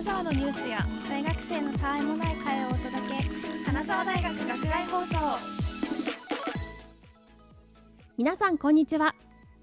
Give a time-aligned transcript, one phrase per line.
[0.00, 5.38] 金沢のニュースや大学生のたわいもない会をお届け金沢大学学外放送。
[8.16, 9.14] 皆さんこんにちは。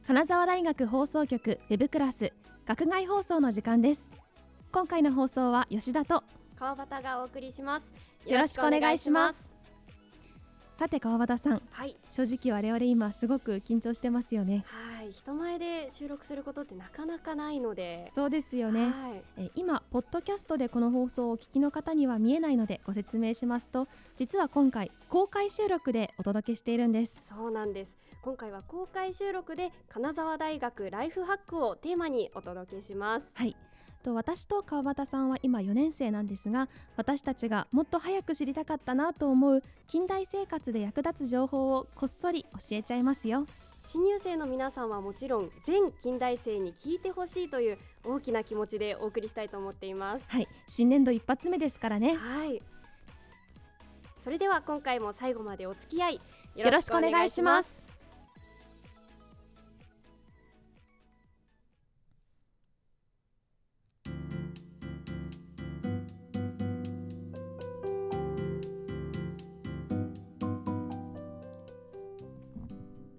[0.05, 2.33] 金沢大学放送局ウェブクラス
[2.68, 4.11] 学外放送の時間です。
[4.71, 6.23] 今回の放送は吉田と
[6.55, 7.91] 川端がお送りします。
[8.27, 9.56] よろしくお願いします
[10.77, 11.95] さて川端さんはい。
[12.07, 14.63] 正直我々今すごく緊張してますよね。
[14.68, 15.11] はい。
[15.11, 18.11] 人前で収録することってなかなかないので。
[18.13, 18.91] そうですよね。
[18.91, 19.23] はい。
[19.37, 23.87] え今ポッドキャストでこの放送をお聞きの方には見えないのでご説明しますと
[24.18, 27.23] 実は今回公開収録でお届けしているんです。
[27.27, 27.97] そうなんです。
[28.21, 33.31] 今回は公開収録で金沢大学ライフハックをテーマにお届けします。
[33.33, 33.55] はい
[34.08, 43.45] と私と川端さんは今4年生なんですが私たちがもっと早く知りたかったなと思う近代生活で役立つ情報をこっそり教えちゃいますよ。
[43.83, 50.30] 新入生の皆さんはもちろん全近代生に聞いてほしいという大きな気持ちでお送りしたいと思っています。
[50.30, 52.16] はい新年度一発目ですからね。
[52.16, 52.61] はい。
[54.19, 56.21] それでは今回も最後までお付き合い
[56.55, 57.86] よよろしくお願いします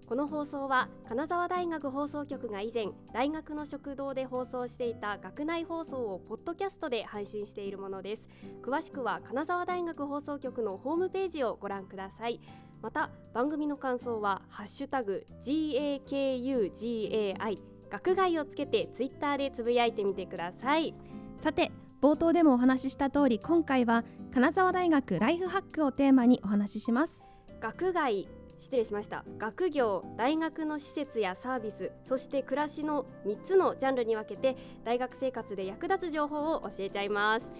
[0.09, 8.27] この放送は金沢大学放送局が以前大学の食堂で放送していた学内放送をポッドキャストで配信しているものです。
[8.63, 12.41] 詳しくは金沢大学放送局のホームページをご覧ください。
[12.81, 17.59] また番組の感想はハッシュタグ GAKUGAI
[17.91, 20.95] 学外をつけてツイッターでつぶやいてみてください。
[21.39, 21.71] さて
[22.01, 27.13] 冒頭でもお話しした通り今回は金沢大学ライフハックをテーマにお話しします。
[27.59, 28.27] 学外
[28.59, 29.23] 失礼しました。
[29.37, 37.51] 学業大学の施設やサービスそして暮らしの3つのジャンルに分けて大学生活で役立つ情報を教えちゃいます。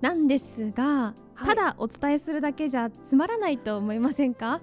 [0.00, 1.46] なんですが、はい。
[1.46, 4.60] ただお伝えするだけじゃつまらないと思いませんか？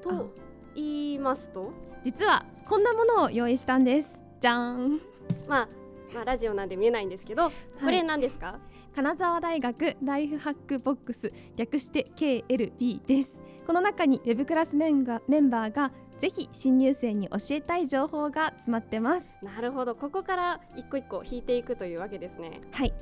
[0.00, 0.34] と
[0.74, 1.70] 言いますと？
[2.02, 4.18] 実はこんなものを用意したんです。
[4.40, 5.00] じゃーん。
[5.46, 5.68] まあ
[6.14, 7.54] まあラジオなんで見えないんですけど、こ
[7.86, 8.58] れ何ですか？
[8.94, 19.38] 金沢大学ライフハックボックス略して KLB ですこの中にウェブクラスメンがメンバーがぜひ新入生に教えたい情報が詰まってます。
[19.44, 19.94] なるほど。
[19.94, 22.60] ここから一個一個引いていくというわけですね。
[22.72, 22.92] はい。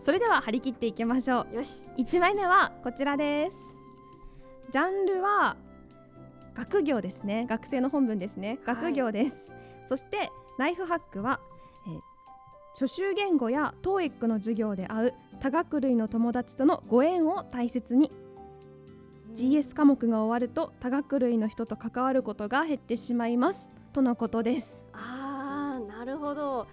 [0.00, 1.54] それでは張り切っていきましょう。
[1.54, 1.84] よし。
[1.96, 3.56] 1枚目はこちらです。
[4.72, 5.56] ジャンルは
[6.56, 7.46] 学業ですね。
[7.48, 8.58] 学生の本文ですね。
[8.66, 8.74] はい。
[8.74, 9.52] 学業です、
[9.86, 11.38] そしてライフハックは、
[11.86, 12.00] えー
[12.74, 18.12] 初習言語や TOEIC の授業で会う多学類の友達とのご縁を大切に
[19.36, 23.68] GS 科目が終わると多学類の人と関わることが減ってしまいます。
[23.92, 24.82] とのことです。
[24.94, 26.66] あーなるほど。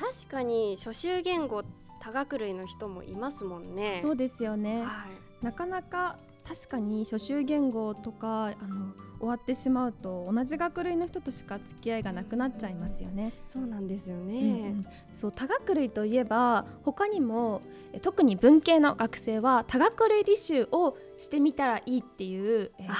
[0.00, 1.62] 確かに初習言語
[2.00, 4.00] 多学類の人もいますもんね。
[4.02, 4.82] そうですよね。
[4.82, 5.06] は
[5.40, 5.44] い。
[5.44, 13.32] なかなか確かに初習言語とかあの終わってしまうと同じ学類の人としか付き合いがなくなっちゃいますよね。
[13.46, 14.48] そうなんですよね、うんう
[14.80, 14.86] ん。
[15.14, 17.62] そう多学類といえば他にも
[17.92, 22.94] え特に文系の学生は多学類履修をしてみたらいいっていうえあ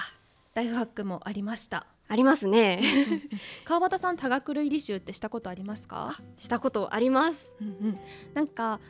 [0.55, 1.87] ライフハックもありました。
[2.11, 2.81] ありますね。
[3.65, 6.17] 川端さん多学類履修ってしたことありますか？
[6.37, 7.55] したことあります。
[7.61, 7.99] うんうん、
[8.35, 8.81] なんか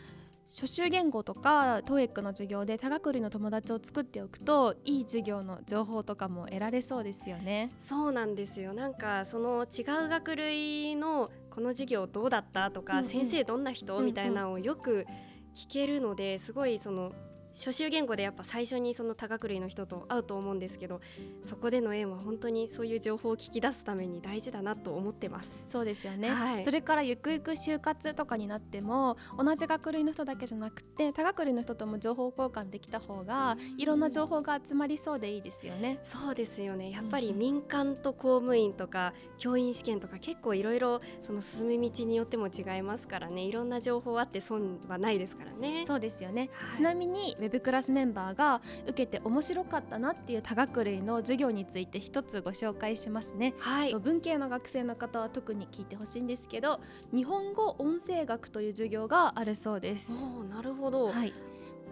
[0.46, 7.70] 初習言語とか TOEIC の授業で多学類の友達を作っておくといい授業の情報とかも得られそうですよね。
[7.80, 8.72] そうなんですよ。
[8.72, 13.04] なんかその違う学類のこの授業どうだったとか、うんうん。
[13.04, 15.06] 先生どんな人、みたいなのをよく
[15.54, 17.12] 聞けるのですごいその
[17.58, 21.00] 初習言語でやっぱ最初にその多学類の人と会うと思うんですけど
[21.42, 25.64] そこでの縁は本当にそういう情報を聞き出すために大事だなと思ってます。
[25.66, 26.64] そうですよね、はい。
[26.64, 35.98] それからゆくゆく就活とかになっても同じ学類の人だけじゃなくて多学類の人とも情報交換できた方がいろんな情報が集まりそうでいいですよね。
[36.04, 36.90] そうですよね。
[36.90, 43.42] やっぱり民間と公務員とか教員試験とか結構いろいろその進み道によっても違いますからね。
[43.42, 45.84] いろんな情報あって損はないですからね。
[45.86, 46.76] そうですよね、はい。
[46.76, 53.54] ちなみにウェブクラスメンバーが受けて面白かったなっていう多学類の授業について一つご紹介しますね。
[53.58, 56.80] はいと文系の学生の方は特に聞いてほしいんですけど
[57.12, 60.10] 日本語音声学という授業があるそうです。
[60.50, 61.32] なるほど、はい、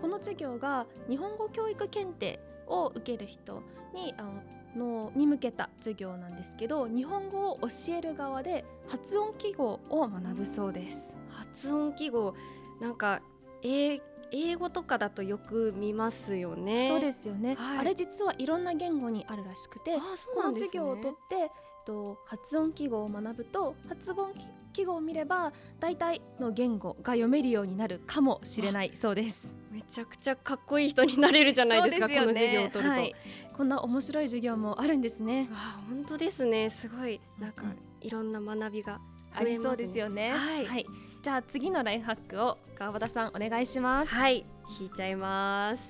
[0.01, 3.63] この授業が日本語教育検定を受ける人
[3.95, 4.33] にあの
[4.77, 11.15] のに向けた授業なんですけど日本語を教える側で発音記号を学ぶそうです。
[11.31, 12.35] 発音記号
[12.81, 13.23] なんか
[13.63, 14.01] 英
[14.33, 16.89] 英語とかだとよく見ますよね。
[16.89, 17.79] そうですよね、はい。
[17.79, 21.51] あれ実はいろんな言語にあるらしくてあそうこの授業を取って
[21.85, 24.33] と発音記号を学ぶと発音
[24.73, 29.55] 記号を見れば大体の言語が読めるようになるかもしれないそうです。
[29.71, 32.17] めちゃくちゃかっこいい人になれるじゃないですかね。
[32.19, 33.15] この授業を取ると、はい。
[33.57, 35.49] こんな面白い授業もあるんですね。
[35.51, 36.71] わあ本当ですね。
[36.71, 37.77] すごいなんかうん。
[38.01, 39.01] いろんな学びが
[39.33, 40.31] ありそうですよね。
[40.31, 40.87] はい
[41.27, 44.15] じゃあ次のライフハックを川端さんお願いします。
[44.15, 44.47] はい
[44.79, 45.83] 引いちゃいます。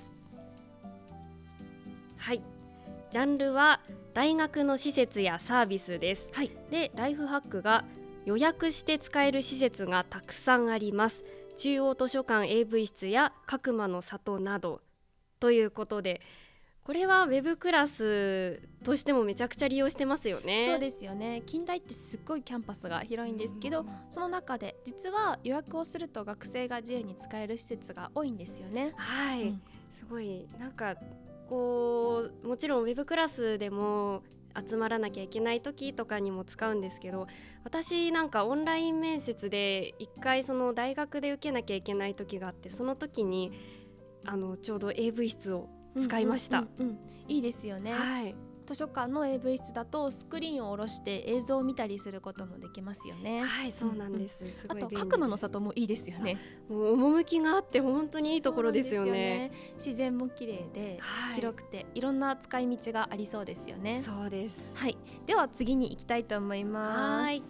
[2.17, 2.41] はい
[3.11, 3.79] ジャンルは
[4.15, 6.31] 大学の施設やサービスです。
[6.33, 6.49] はい。
[6.71, 7.85] でライフハックが
[8.25, 11.23] 予約して使える施設がたくさんあります。
[11.55, 14.81] 中央図書館 AV 室や角間の里など。
[15.39, 16.19] ということで
[16.87, 20.65] これはウェブクラスとしてもめちゃくちゃ利用してますよね。
[20.65, 21.43] そうですよね。
[21.45, 28.93] 近代ってすっごいキャンパスが広いんですけど、その中で実は予約をすると学生が自由に使える施設が多いんですよね。
[28.95, 29.61] はい、うん。
[29.91, 30.95] すごいなんか
[31.49, 34.23] こうもちろんウェブクラスでも
[34.55, 37.27] 集まらなきゃいけない時とかにも使うんですけど
[37.65, 43.51] 私なんかオンライン面接で一回その大学で受けなきゃいけない時があってその時に
[44.25, 45.67] あのちょうど AV 室を
[46.01, 46.59] 使いました。
[46.59, 46.97] うんうんうんうん
[47.27, 48.35] いいですよね、はい、
[48.67, 53.43] 図書館の AV 室だとスクリーンを下ろして映像を見たりすることもできますよね。
[53.43, 54.49] はい、そうなんです。
[54.51, 56.37] すあと角間の里もいいですよね。
[56.69, 59.11] もう趣があって本当にいいところですよね。
[59.11, 64.01] ね自然も綺麗ではい広くていろんな使い道がありそうですよね。
[64.03, 64.75] そうです。
[64.75, 67.21] はい、では次に行きたいと思います。
[67.23, 67.41] はい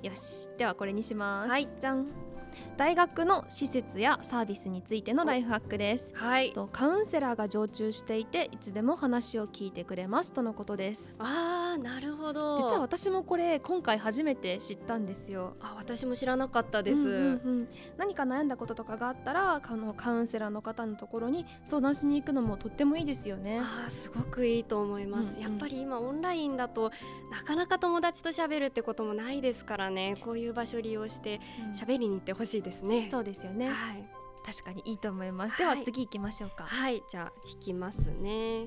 [0.00, 1.50] よし、ではこれにします。
[1.50, 2.27] はいじゃん。
[2.76, 6.14] 大学の施設やサービスについてのライフハックです。
[6.14, 6.52] はい。
[6.52, 11.16] とカウンセラーが常駐していていつでも話を聞いてくれますとのことです。
[11.18, 12.56] ああ、なるほど。
[12.56, 15.56] 実は私もこれ今回初めて知ったんですよ。
[15.60, 16.98] あ、私も知らなかったです。
[16.98, 23.60] うんうんうん何か悩んだこととかがあったらあのカウンセラーの方のところに相談しに行くのもとってもいいですよね。
[23.60, 26.90] あーすごくいいと思います、うんうんやっぱり今オンラインだと
[27.30, 33.08] なかなか友達と喋るってこともないですからねこういう場所利用してうん喋りに行ってほしいですね。
[33.10, 33.68] そうですよね。
[33.68, 34.04] はい、
[34.44, 35.62] 確かにいいと思います。
[35.62, 35.76] はい。
[35.76, 36.64] では次行きましょうか。
[36.64, 38.66] はい、じゃあ引きますね。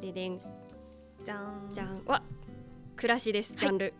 [0.00, 0.40] ででん。
[1.24, 1.70] じゃん。
[1.72, 2.02] じゃん。
[2.06, 2.22] わ。
[2.96, 3.94] 暮らしですジャンル、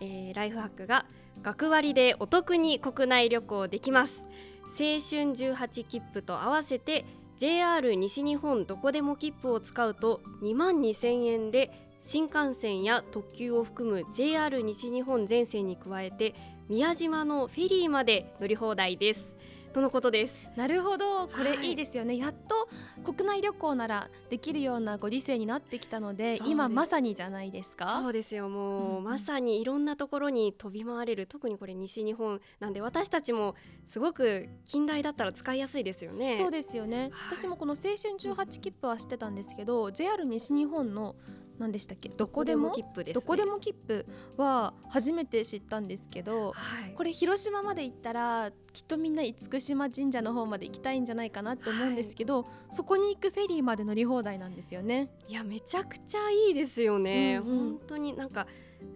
[0.00, 1.04] えーライフハックが
[1.42, 4.28] 学割でお得に国内旅行できます。
[4.68, 7.04] 青春18切符と合わせて
[7.36, 16.34] JR 西日本どこでも切符を使うと2万2000円で新幹線や特急を含む JR 西日本全線に加えて
[16.68, 19.36] 宮島のフェリーまで乗り放題です。
[19.72, 20.48] とのことです。
[20.56, 21.28] なるほど。
[21.28, 22.68] これはいいいですよね、やっと
[23.12, 28.00] 国内旅行ならできるようなご時世になってきたので今まさにじゃないですか？
[28.02, 28.48] そうですよ。
[28.48, 29.04] もう、うんうん。
[29.04, 31.26] まさにいろんなところに飛び回れる。
[31.26, 32.40] 特にこれ西日本。
[32.58, 33.54] なんで私たちも
[33.86, 36.36] すごく近代だったら使いやすいですよね。
[36.36, 41.14] そうですよね、はい私もこの青春18切符は知ってたんですけど JR 西日本の
[41.60, 42.08] 何でしたっけ？
[42.08, 46.94] どこでも切符です、ね、どこでも切符は初めて知ったんですけどはい。
[46.94, 55.10] これ広島まで行ったらきっとみんな厳島神社の方まで行きたいんじゃないかなって思うんですけど、そこに行くフェリーまで乗り放題なんですよね。
[55.28, 57.58] いやめちゃくちゃいいですよね、うんうん。
[57.58, 58.46] 本当になんか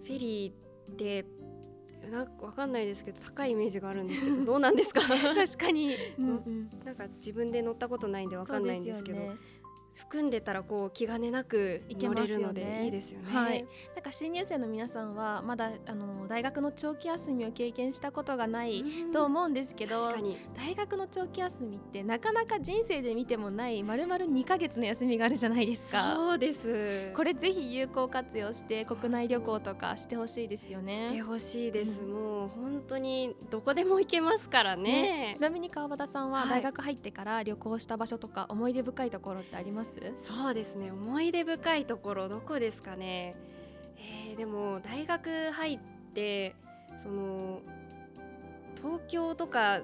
[0.04, 1.24] フェリーって
[2.10, 5.00] なんかわかんないですけど高いイメージがあるんですけど どうなんですか？
[5.02, 6.26] 確かに、 うん。
[6.26, 9.18] うんなんか自分で乗ったことないんでわかんないんですけど。
[9.18, 9.30] ね
[9.94, 13.32] 含んでたらこう気兼ねなく行け乗ますのでいいですよね。
[13.32, 13.66] はい。
[13.94, 19.12] なんか新入生の皆さんはまだあの大学の長期休みを経験したことがないうん。
[19.12, 20.36] と思うんですけど、確かに。
[20.56, 26.14] 大学の長期休みってなかなか人生で見てもないまるまる2ヶ月の休みがあるじゃないですか。
[26.14, 27.12] そうです。
[27.14, 30.92] これぜひ有効活用して国内旅行とかしてほしいですよね。
[30.92, 32.12] してほしいです、うん。
[32.12, 35.34] もう本当にどこでも行けますからね。
[35.36, 36.48] ちなみに川端さんははい。
[36.50, 39.83] 大学入ってから旅行した場所とか思い出深いところってあります？
[40.16, 40.90] そうですね。
[40.90, 43.34] 思い出深いところどこですかね？
[43.96, 45.78] えーでも大学入っ
[46.14, 46.54] て
[46.98, 47.60] その
[48.76, 49.80] 東京とか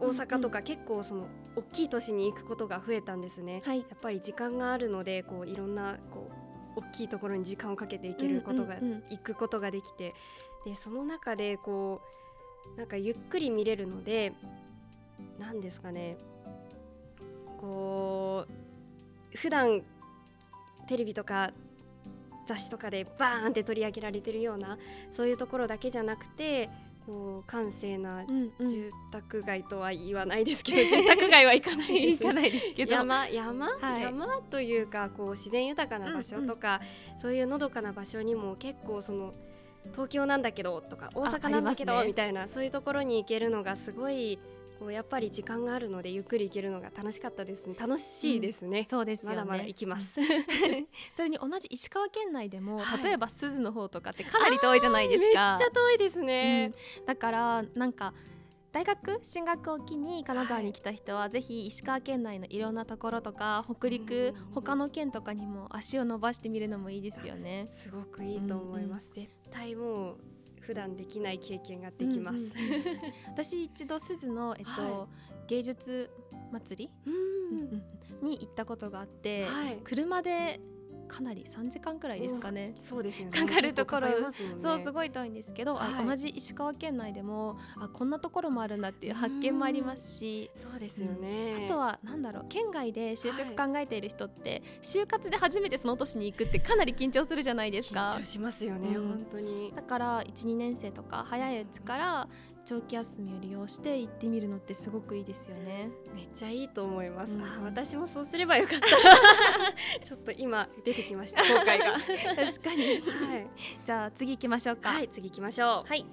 [0.00, 3.80] 大阪とか結構その大きい都市に行くことが増えたんですね、はい。
[3.80, 6.30] やっぱり時間があるのでこういろんなこ
[6.76, 8.76] う大きいところに時間をかけていけることが、
[9.10, 10.14] 行くことができて。
[10.64, 12.00] でその中でこ
[12.76, 14.32] うなんかゆっくり見れるので
[15.38, 16.16] 何ですかね？
[17.60, 18.52] こう
[19.34, 19.82] 普段
[20.86, 21.52] テレビとか
[22.46, 24.78] 雑誌とかでバーンって取り上げられてるような
[25.10, 26.68] そういうところだけじゃなくて
[27.06, 28.70] こう閑静なうんうん。
[28.70, 32.22] 住宅街とは言わないですけど、住宅街は行かないです。
[32.24, 32.92] 行かないですけど。
[32.92, 34.02] 山山、はい。
[34.02, 36.80] 山というかこう自然豊かな場所とか、
[37.18, 39.34] そういうのどかな場所にも結構その
[39.92, 44.38] 東京なんだけどとか大阪なんだけど、ねみたいなそういうところに行けるのがすごい
[44.82, 47.76] こうやっぱり時間があるのでゆっくり行けるのが楽しかったですね。
[47.78, 49.36] 楽しいですね、そうですよね。
[49.36, 50.20] まだまだ行きます、
[51.14, 53.04] それに同じ石川県内でも、はい。
[53.04, 57.06] 例えば鈴の方とかってかなり遠いじゃないですめっちかゃ遠いですね、うん。
[57.06, 58.12] だからなんか
[58.72, 67.68] 大学進学を機に金沢に来た人は、ぜひ石川県内のいろんなところとか北陸、うん他の県とかにも足を伸ばしてみるのもいいですよね。
[67.70, 70.16] すごくいいと思います、絶対もう
[70.62, 72.52] 普段できない経験ができます、うんうんうん。
[73.28, 75.08] 私一度鈴の、えっとは
[75.48, 76.10] 芸術
[76.52, 77.82] 祭り、うん。
[78.22, 79.78] に行ったことがあって、はい。
[79.82, 80.60] 車で
[81.12, 82.72] かなり3時間くらいですかね。
[82.76, 83.38] そうですよね。
[83.38, 84.08] かかるところ。
[84.08, 84.14] ね。
[84.56, 86.06] そうすごい遠いんですけど、あはい。
[86.06, 98.06] 同じ石川県内でもあこんなところもあるんだっていう発見もありますし、そうですよね、あとはなんだろう県外で就職考えている人って、就活で初めてその都市に行くってかなり緊張するじゃないですか。
[98.06, 99.08] 緊張しますよね、うん。
[99.08, 99.72] 本当に。
[99.76, 102.28] だから12年生とか早いうちから
[102.64, 105.90] 長期休みを利用して行ってみるのってすごくいいですよね。
[106.14, 108.86] めっちゃいいと思います、うんあ私もそうすればよかった
[110.04, 113.46] ちょっと今出てきました 後悔が確かにはい、
[113.84, 114.90] じゃあ次行きましょうか。
[114.90, 116.06] はい、次行きましょうはい。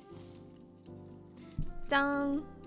[1.88, 2.59] じゃーん。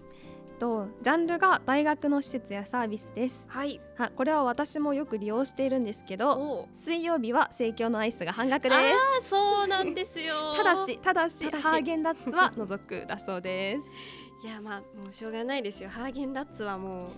[0.63, 3.49] とジャンルが大学の施設やサービスです。
[3.49, 8.75] はいはこれは私もよく利用しているんですけど、お水曜日は生協のアイスが半額です。
[8.77, 13.89] あそうなんですよ ただしただしただしハーゲンダッツは除くだそうです。
[14.47, 17.09] いやまあもうしょうがないですよハーゲンダッツはもう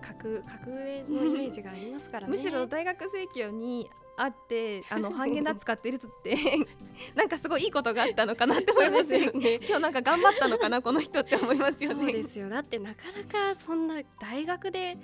[0.00, 6.36] 格格上のイメージがありますからね むしろ大学生協にあってあの ハーゲンダッツ買ってる人って
[7.14, 9.40] なんかすごいいいことがあったのかなって思いますよね。
[9.40, 9.54] ね。
[9.66, 12.04] 今日なんか頑張ったのかなこの人って思いますよね。
[12.04, 12.48] そうですよ。
[12.48, 14.96] だってなかなかそんな大学で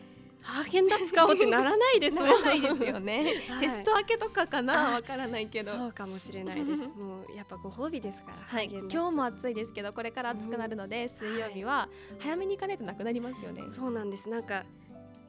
[0.42, 2.42] ハーゲンダッツ買おうってならないですもん。
[2.42, 3.42] ないですよね。
[3.48, 3.60] はい。
[3.60, 5.72] テスト明けとかかなあわからないけど。
[5.72, 6.92] そうかもしれないです。
[6.92, 11.88] もうやっぱご褒美ですからはい、今日も暑いですけどこれから暑くなるので、水曜日は
[12.18, 13.64] 早めに行かないとなくなりますよね。
[13.68, 14.28] そうなんです。
[14.28, 14.64] なんか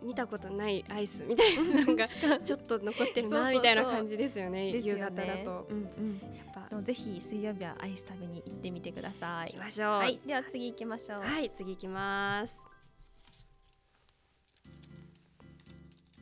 [0.02, 9.58] 見たことないアイスみたいななんかちょっと残ってるなみたいな感じですよね夕方だとうんうんやっぱぜひ水曜日はアイス食べに行ってみてください行き。
[9.58, 11.22] ましょうはい、では次行きましょう。
[11.22, 12.56] はい、次行きます。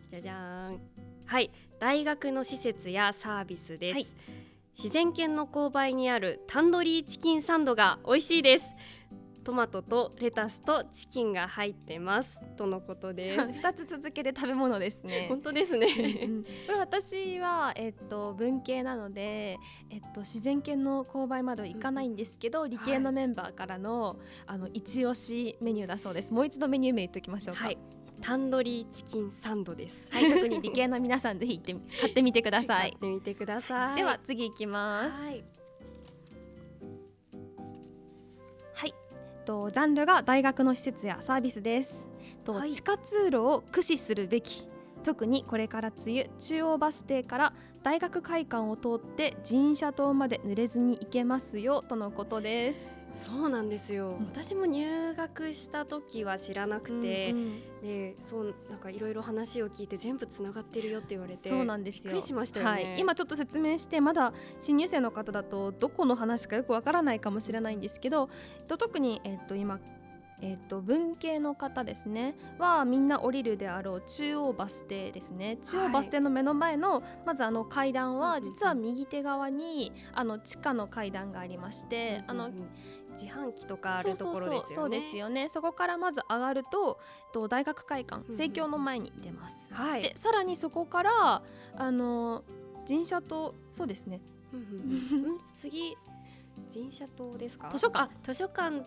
[0.10, 0.80] じゃじゃーん。
[1.26, 3.94] はい、大学の施設やサービスです。
[3.94, 4.08] はい
[4.82, 8.64] 自然県の勾配にあるタンドリーチキンサンドが美味しいです。
[9.40, 13.54] トマトとレタスとチキンが入ってますとのことです。
[13.54, 15.28] 二つ続けて食べ物ですね。
[15.30, 15.88] 本当ですうね。
[16.26, 19.58] んこれ私は、えっと、文系なので、
[19.90, 27.78] えっと、自然系の購買までは行かないんですけど、理系のメンバーからの,、あの一押しメニューだそうですもう一度メニュー名言っておきましょうかはい、
[28.22, 30.10] タンドリーチキンサンドです。
[30.12, 33.96] はい、特に理系の皆さんぜひ行ってみ買ってみてくださ 買いってみてください。
[33.96, 35.44] では次行きますはい、はい、
[39.50, 42.08] とジャンルが大学の施設やサービスです。
[42.44, 44.70] と、はい地下通路を駆使するべき。
[45.04, 52.99] 特にこれから梅雨中央バス停から大学会館を通って神社島まで濡れずに行けますよとのことです。
[53.16, 54.18] そうなんですよ。
[54.20, 54.26] うん。
[54.26, 57.32] 私も入学した時は知らなくて。
[57.32, 57.62] うんうん。
[57.80, 62.04] でそうなんかいろいろ話を聞いて全部つながってるよって言われてそうなんですよ。
[62.04, 62.72] びっくりしましたよね。
[62.72, 69.80] はい、今ちょっと説明してまだ新入生の方だとどこの話かよくわからないかもしれないんですけど、えっと特にえっと今
[70.42, 72.36] えっと文系の方ですね。
[72.58, 75.58] はみんな降りるであろう中央バス停ですね。
[75.64, 82.52] 中央バス停の目の前の、まずあの階段は実は右手側にあの地下の階段がありまして、あの
[83.20, 84.76] 自販機とかあるところですよね。
[84.76, 85.50] そうですよね。
[85.50, 87.00] そこからまず上がると
[87.34, 90.02] と大学会館うん生協の前に出ます、はい。
[90.04, 91.42] でさらにそこから
[91.76, 92.44] あの
[92.88, 94.22] 神社とそうですね。
[94.54, 95.32] うんうんうん。
[95.32, 95.96] うん次
[96.74, 97.70] 神社島ですか？
[97.72, 98.06] 図書館。
[98.06, 98.84] あ図書館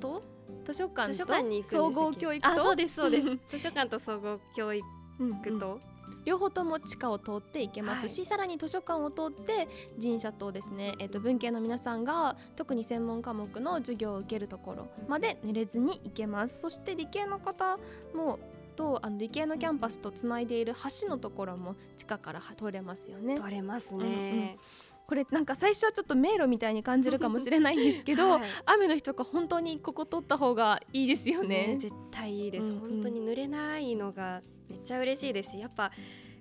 [0.00, 0.22] と？
[0.64, 3.38] 図書館と総合教育とあそうですそうです。
[3.48, 4.86] 図書館と総合教育
[5.20, 5.60] うんうん。
[5.60, 5.80] と、
[6.24, 9.68] 両方とも地下を通って行けますし、さらに図書館を通って
[10.00, 16.60] 神社とですね、えっと文系の皆さんが特に専門科目の授業を受けるところまで濡れずに行けます。
[16.60, 17.78] そして理系の方
[18.14, 18.38] も
[18.80, 23.36] とあの理系のキャンパスとつないでいる橋のところも地下から通れますよね。
[23.36, 24.08] 取れますうんうん。
[24.08, 24.58] ね、
[25.06, 28.42] これなんか最初はちょっと迷路みたいに感じるかもしれないんですけど、はい。
[28.64, 31.74] 雨の日とか本当にここ通った方がいいですよね。
[31.74, 32.90] ね絶対いいです、うんうん。
[32.90, 35.58] 本当に濡れないのがめっちゃ嬉しいです。
[35.58, 35.90] やっぱ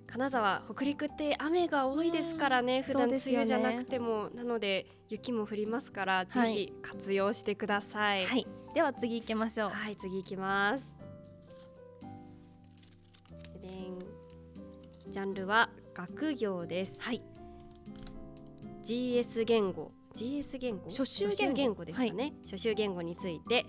[0.08, 3.38] 金沢北陸って雨が多いですからね、普段梅そうですよね。
[3.40, 8.26] 雨じゃなくても、なので雪も降りますから、ぜひ活用してください。
[8.26, 9.70] はい、では次行きましょう。
[9.70, 11.00] はい次行きます。
[15.12, 17.02] ジャンルは学業です。
[17.02, 17.24] はい、
[18.84, 19.92] GS 言語。
[20.14, 20.84] GS 言語？
[20.86, 21.84] 初習言語。
[21.84, 23.66] ですかね、初習言語について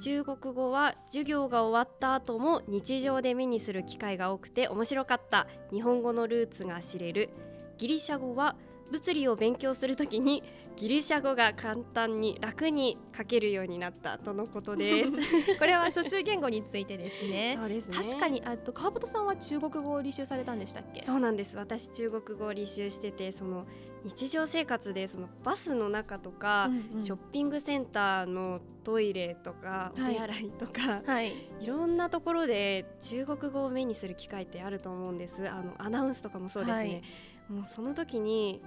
[0.00, 5.46] 中国語は授業が終わった後も日常で目にする機会が多くて面白かった。
[5.72, 7.30] 日本語のルーツが知れる。
[7.78, 8.56] ギリシャ語は
[8.90, 10.42] 物理を勉強するときに
[10.76, 15.12] ギリシャ語が簡単に楽に書けるようになったとのことです。
[15.58, 17.56] これは初習言語についてですね。
[17.58, 17.96] そうですね。
[17.96, 21.02] 確かにあと川本さんは中国語を履修されたんでしたっけ？
[21.02, 21.56] そうなんです。
[21.56, 23.66] 私中国語を履修しててその
[24.04, 27.02] 日常生活でそのバスの中とか、うんうん。
[27.02, 30.14] ショッピングセンターのトイレとかおはい。
[30.14, 31.34] 手洗いとか、はい。
[31.60, 35.48] い、ろんなところで中国語を目にする機会ってあると思うんです。
[35.48, 37.02] あのアナウンスとかもそうですね、
[37.48, 38.60] もうその時に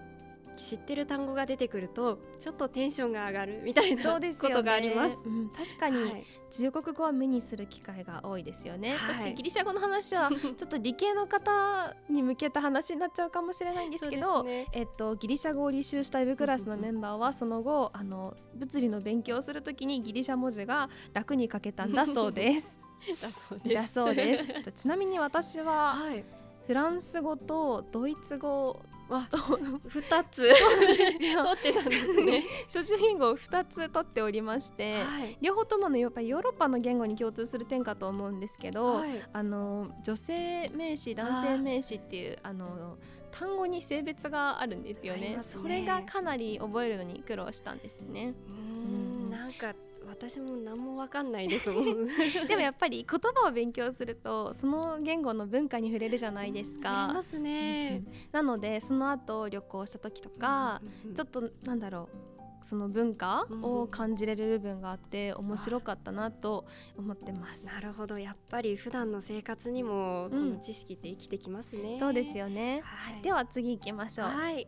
[0.57, 5.23] 知ってる単語が出てくるとちょっとテンションが上がるみたいなことがあります。
[5.25, 22.79] うん確かに、はい中国語は目にする機会が多いですよね、はいそしてギリシャ語の話は ちょっと理系の方に向けた話になっちゃうかもしれないんですけどねえっと、ギリシャ語を履修したイブクラスのメンバーはその後あの物理の勉強をするときにギリシャ文字が楽に書けたんだそうです。
[23.21, 23.75] だそうです。
[23.75, 24.63] だそうです。
[24.63, 26.23] とちなみに私ははい。
[26.65, 29.37] フランス語とドイツ語わと
[29.87, 30.47] 二つ。
[30.47, 32.43] 取ってたんですね。
[32.67, 35.37] 初習言語を2つ取っておりまして、はい。
[35.41, 39.09] 両方とものやっぱりヨーロッパの言語に共通する点かと思うんですけど、はい。
[39.31, 42.97] あの女性名詞男性名詞っていうあの
[43.31, 45.35] 単語に性別があるんですよね。
[45.35, 45.37] ね。
[45.41, 48.33] それがかなり覚えるのに苦労したんですね。
[48.47, 49.29] うん。
[49.29, 49.73] なんか
[50.07, 52.07] 私も何もわかんないですもん。
[52.47, 58.03] でもやっぱり言葉を勉強するとその言語の文化に触れるじゃないですかますね。
[58.31, 60.81] なのでその後旅行した時とか、
[61.15, 66.65] ちょっっとなんだろうその文化を感じれる部分があって面白かったなと
[66.97, 67.65] 思ってます。
[67.65, 71.97] なるほどやっぱり普段の生活にもこの知識って生きてきますね。
[71.99, 72.81] そうですよね。
[72.83, 73.21] はい。
[73.21, 74.27] では次行きましょう。
[74.27, 74.37] はい。
[74.37, 74.67] はい。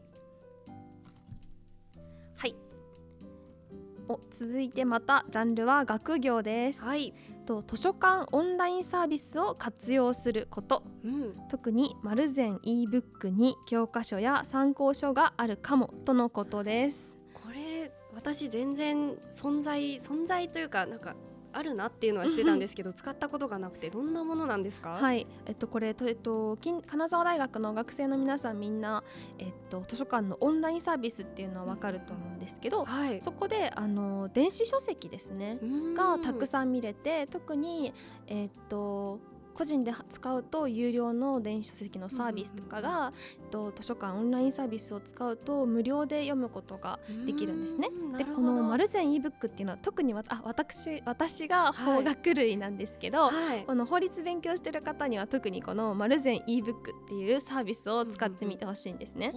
[4.10, 6.82] お続いてまたジャンルは学業です。
[6.82, 7.14] はい。
[7.46, 10.82] と図書館オンラインサービスを活用すること。
[11.04, 11.36] うん。
[11.48, 17.16] 特にマルゼン e-book に教科書や参考書があるかもとのことです。
[17.36, 21.16] これ私全然存在存在というかなんか
[21.52, 24.98] あるなっていうのはしてたんですけど使ったことがなくてどんなものなんですか？
[25.00, 25.02] い。
[25.02, 29.04] はい、えっとこれとえっと金金沢大学の学生の皆さんみんな
[29.40, 33.22] えっと図書館のオンラインサービスっていうのはわかると思うんですけど、はい。
[33.22, 35.58] そこであの電子書籍ですね。
[35.96, 37.94] がたくささん見れて特に、
[38.28, 39.20] えーっと
[39.60, 43.12] 個人で使うと有料の電子書籍のサービスとかが、
[43.44, 47.90] えっと図書館オンラインサービスを使うと無料で読むことがんできるんですね。
[48.18, 53.66] でこのマルゼン ebook っていうのは特にわあ私私が法学類なんですけど、はい。
[53.66, 59.34] この法律勉強してる方には特にこのマルゼン ebook っていうサービスを使ってみてほしいんですね。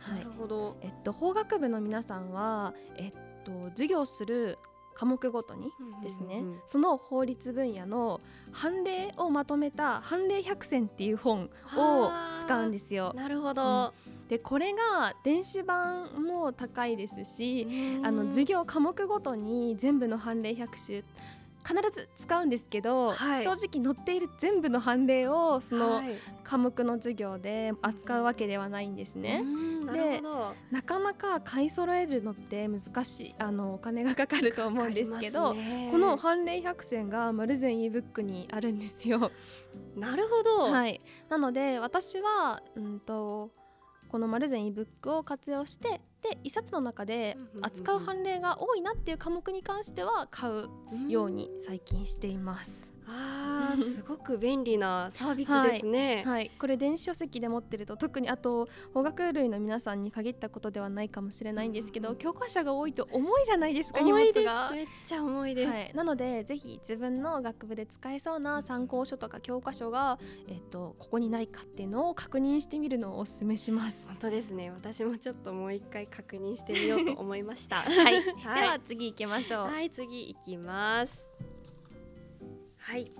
[0.00, 0.78] はいなるほど。
[0.80, 3.12] えっと法学部の皆さんはえっ
[3.44, 4.58] と授業する
[4.96, 5.70] 科目ごとに
[6.02, 6.60] ですね、うんうんうん。
[6.66, 13.12] その法律分野の判例をまとめた判例百選っていう本を使うんですよ。
[13.14, 13.94] なるほど。
[14.28, 17.68] でこれが電子版も高いですし、
[18.02, 21.02] あの授業業科目ごとに全部の判例百種
[21.66, 26.00] 必ず使うんですけど、はい正直載っている全部の判例をその
[26.44, 29.42] 科目の授業で扱うわけではないんですね。
[29.84, 30.54] なるほど。
[30.70, 39.32] なかなか買い揃えるのって難しいあのお金がかかると思うんですけどねこの判例百選がマルゼン ebook にあるんですよ。
[39.96, 40.70] なるほど。
[40.70, 43.50] はい、なので私は、うん、と
[44.08, 50.68] このマルゼン ebook を活用してで一冊の中で扱う判例が多いなっていう科目に関しては買う
[51.08, 52.95] ように最近しています。
[53.08, 56.24] ああ、すごく便利なサービスですね。
[56.26, 64.38] はい、これ電子書籍で持ってると特にあと法学類の皆さんに限ったことではないかもしれないんですけど、うんうん教科書が多いと重いじゃないですか荷重いです。
[64.40, 64.70] 物が。
[64.70, 65.70] めっちゃ重いです。
[65.70, 74.08] はい、なのでぜひ自分の学部で使えそうな参考書とか教科書が、えっとここにないかっていうのを確認してみるのをお勧めします。
[74.08, 74.70] 本当ですね。
[74.70, 77.82] 私もちょっともう一回確認してみようと思いました。
[77.82, 79.66] はい、はいでは次行きましょう。
[79.66, 81.25] はい、次行きます。
[82.86, 83.10] はい。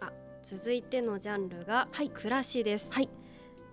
[0.00, 0.10] あ、
[0.42, 2.92] 続いてのジャンルが、はい暮らしです。
[2.92, 3.08] はい。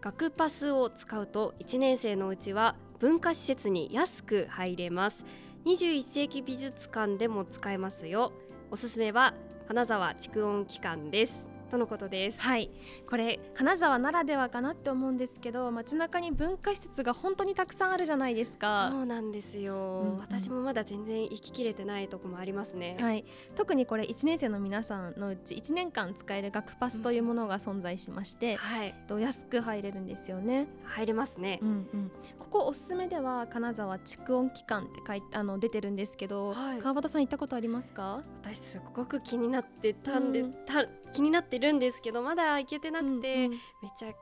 [0.01, 5.25] 学パスを使うと1年生のうちは文化施設に安く入れます。
[5.65, 8.34] 21世紀美術館でも使えますよ。
[8.69, 9.34] おすすめは
[9.67, 11.55] 金沢蓄音機関です。
[11.71, 12.41] とのことです。
[12.41, 12.69] はい。
[13.10, 18.89] これ金沢ならではかなって思うんですけど街中に文化施設が本当にたくさんあるじゃないですか。
[18.91, 20.10] そうなんですよ、うん。
[20.13, 22.97] うん私もまだ全然行ききれてないとこもありますね。
[22.99, 23.25] はい、
[23.56, 31.60] 特にこれ1年生の皆さんのうち1年間使える学パスというものが存在しまして、はい、と安く入れるんですよね、入れますね。
[31.62, 31.65] う。
[31.65, 36.80] んうん、ここおすすめでは金沢蓄音機関って書いてあの出てるんですけど、はい。
[36.80, 38.23] 川端さん行ったことありますか？
[38.43, 40.54] 私すごく気になってたんです、うん。
[40.65, 43.52] た気になってるんですけどまだ行けてなくて、うんうん。
[43.52, 44.13] めっちゃ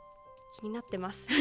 [0.53, 1.27] 気になってます。
[1.27, 1.33] こ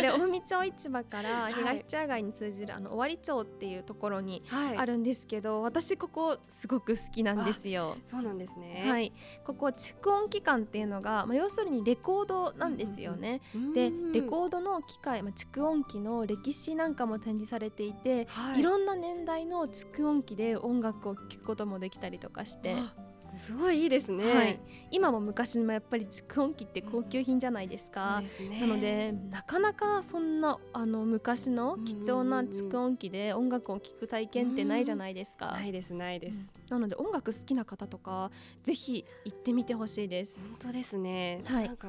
[0.00, 1.52] れ近江町市場からはい。
[1.52, 7.96] 東茶屋街に通じるあの尾張町っていうところにはい、あるんですけど、私ここすごく好きなんですよ。
[8.04, 8.84] そうなんですね。
[8.86, 9.12] はい、
[9.44, 13.40] ここ蓄音機関っていうのが、まあ、要するにレコードなんですよね。
[13.74, 18.60] でレーコードの機械、まあ、蓄音機の歴史なんかも展示されていて、はい。
[18.60, 22.94] い、ろんな年代の蓄音機で音楽を聴くこともできたりとかして、あ
[23.36, 24.34] すごいいいですね。
[24.34, 28.20] はい、今も昔もやっぱり蓄音機って高級品じゃないですか。
[28.22, 28.60] ですね。
[28.60, 35.52] なのでなかなかそんなあの昔の貴重な蓄音機で音楽を聴く体験ってないじゃないですか。
[35.52, 36.54] ないですないです。
[36.68, 38.30] なので音楽好きな方とか
[38.62, 40.40] ぜひ行ってみてほしいです。
[40.40, 41.42] 本当ですね。
[41.44, 41.88] はいなんか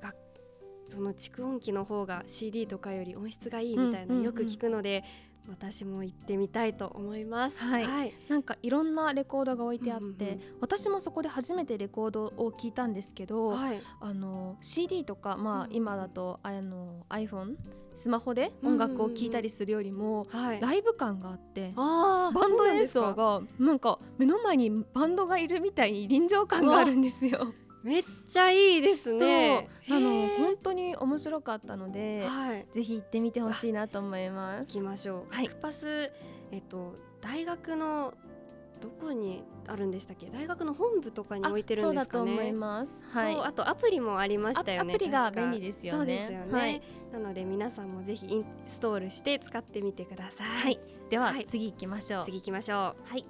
[0.00, 0.14] が
[0.88, 5.04] その蓄音機の方が CD とかより音質がいいみたいなうんうんうんのよく聞くので、
[5.48, 7.58] 私も行ってみたいと思います。
[7.58, 8.14] はいはい。
[8.28, 17.56] なんかいろんなレコードが置いてあって、うんうんうん私もそこで初めてレコードを聞いたんですけど、はいあの CD とかまあうん今だとあの iPhone
[17.94, 20.60] スマホで音楽を聴いたりするよりも、はい。
[20.60, 21.72] ライブ感があって。
[21.76, 27.54] あーバンド演奏がなんか目の前にバンドがいるみたいに臨場感があるんですよ。
[27.86, 29.68] めっちゃいいですね。
[29.88, 32.66] あの本当に面白かったので、はい。
[32.72, 34.74] ぜひ行ってみてほしいなと思います。
[34.74, 35.32] 行きましょう。
[35.32, 36.12] はいクパス
[36.50, 38.12] えっと大学の
[38.80, 40.26] どこにあるんでしたっけ？
[40.26, 42.24] 大学の本部とかに置いてるんですかね。
[42.24, 42.92] そうだと思います。
[43.12, 43.36] はい。
[43.36, 44.94] とあとアプリもありましたよね。
[44.94, 46.52] アアプリが便利ですよねそうですよね。
[46.52, 50.48] はいなので皆さんもぜひインストールして使ってみてください。
[50.48, 52.24] はい、では、はい次行きましょう。
[52.24, 53.24] 次行きましょはい。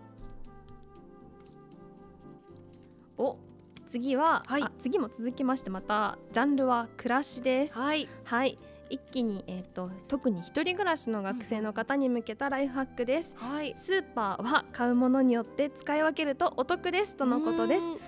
[3.18, 3.38] お、
[3.86, 7.68] 次は、はいあ次も続きましてまたジャンルは暮らしでう。
[7.68, 7.78] す。
[7.78, 8.08] はい。
[8.24, 8.58] はい。
[8.88, 13.34] 一気にえっ、と特に一人暮らしの学生の方に向けたライフハックです。
[13.36, 13.72] はい。
[13.76, 17.90] スーパーは買うものによって使い分けるとお得ですとのことですう。
[17.94, 17.98] ん。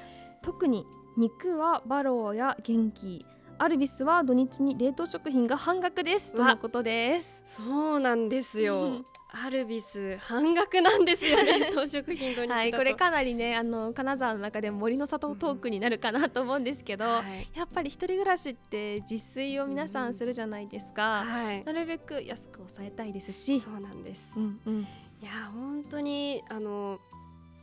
[0.43, 0.87] 特に
[1.17, 7.43] 肉はバローやゲンキー、アルビスは土日に冷凍食品が半額ですとのことです。
[7.45, 9.05] そうなんですよ。
[9.39, 11.71] うんアルビス半額なんですよね。
[11.75, 12.51] 当食品土日。
[12.51, 17.49] はい、これかなりねあの金沢の中でも森の里トークになるかなと思うんですけど、はい。
[17.55, 21.65] やっぱり一人暮らしって自炊を皆さんするじゃないですか、はい。
[21.65, 24.33] なるべく安く抑えたいですし、そうなんです。
[24.37, 24.87] うんうん、い
[25.23, 27.01] や本当にあの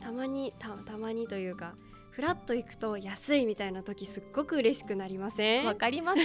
[0.00, 1.74] たまにたたまにというか
[2.16, 5.66] フラッと行くと安いみたいな時すっごく嬉しくなりません？
[5.66, 6.20] わかります。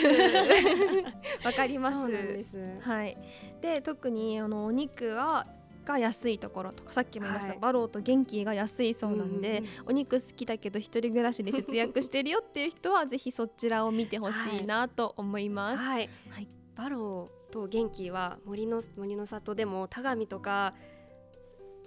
[1.44, 1.96] わかります。
[1.96, 2.80] そうなんです。
[2.80, 3.18] はい。
[3.60, 5.48] で特にあのお肉は
[5.84, 7.60] が安いところとかさっきも言いました、はい。
[7.60, 15.84] バローと元気が安いそうなんで、うんうんお肉好きだけど一人暮らしで節約してるよっていう人は ぜひそちらを見てほしいなと思います。
[15.84, 16.48] はい、はい。
[16.74, 20.74] バローと元気は森の森の里でも田上とか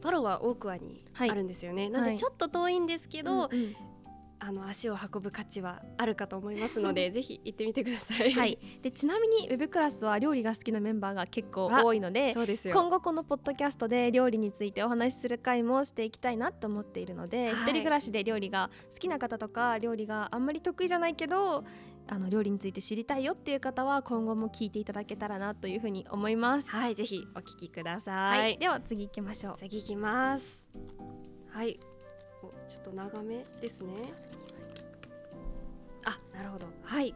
[0.03, 1.31] バローは大桑にあはい。
[1.31, 2.11] るんですよね、はい。
[2.13, 3.77] でちょっと遠いんですけど、うんうん
[4.39, 8.33] あの足を運ぶ価値はあるかと思いますのでぜひ行ってみてください。
[8.33, 12.75] はい、でちなみにウェブクラスは料理が好きなメンバーが結構あ多いのでそうですよ。
[12.75, 17.53] 今後このポッドキャストで料理についてお話しする回もしていきたいなと思っているので、はい。
[17.53, 21.65] 一人暮らしで料理が好きな方とか料理があんまり得意じゃないけど
[22.09, 26.71] あの料理について知りたいよっていう方は今後も聞いていただけたらなというふうに思います。
[26.71, 29.57] はいぜひお聞きくださはいい、では次行きましょう。
[29.57, 30.69] 次行きます。
[31.51, 31.79] はい
[32.45, 33.93] おちょっと長めですね。
[36.05, 36.67] あなるほど。
[36.83, 37.15] はい。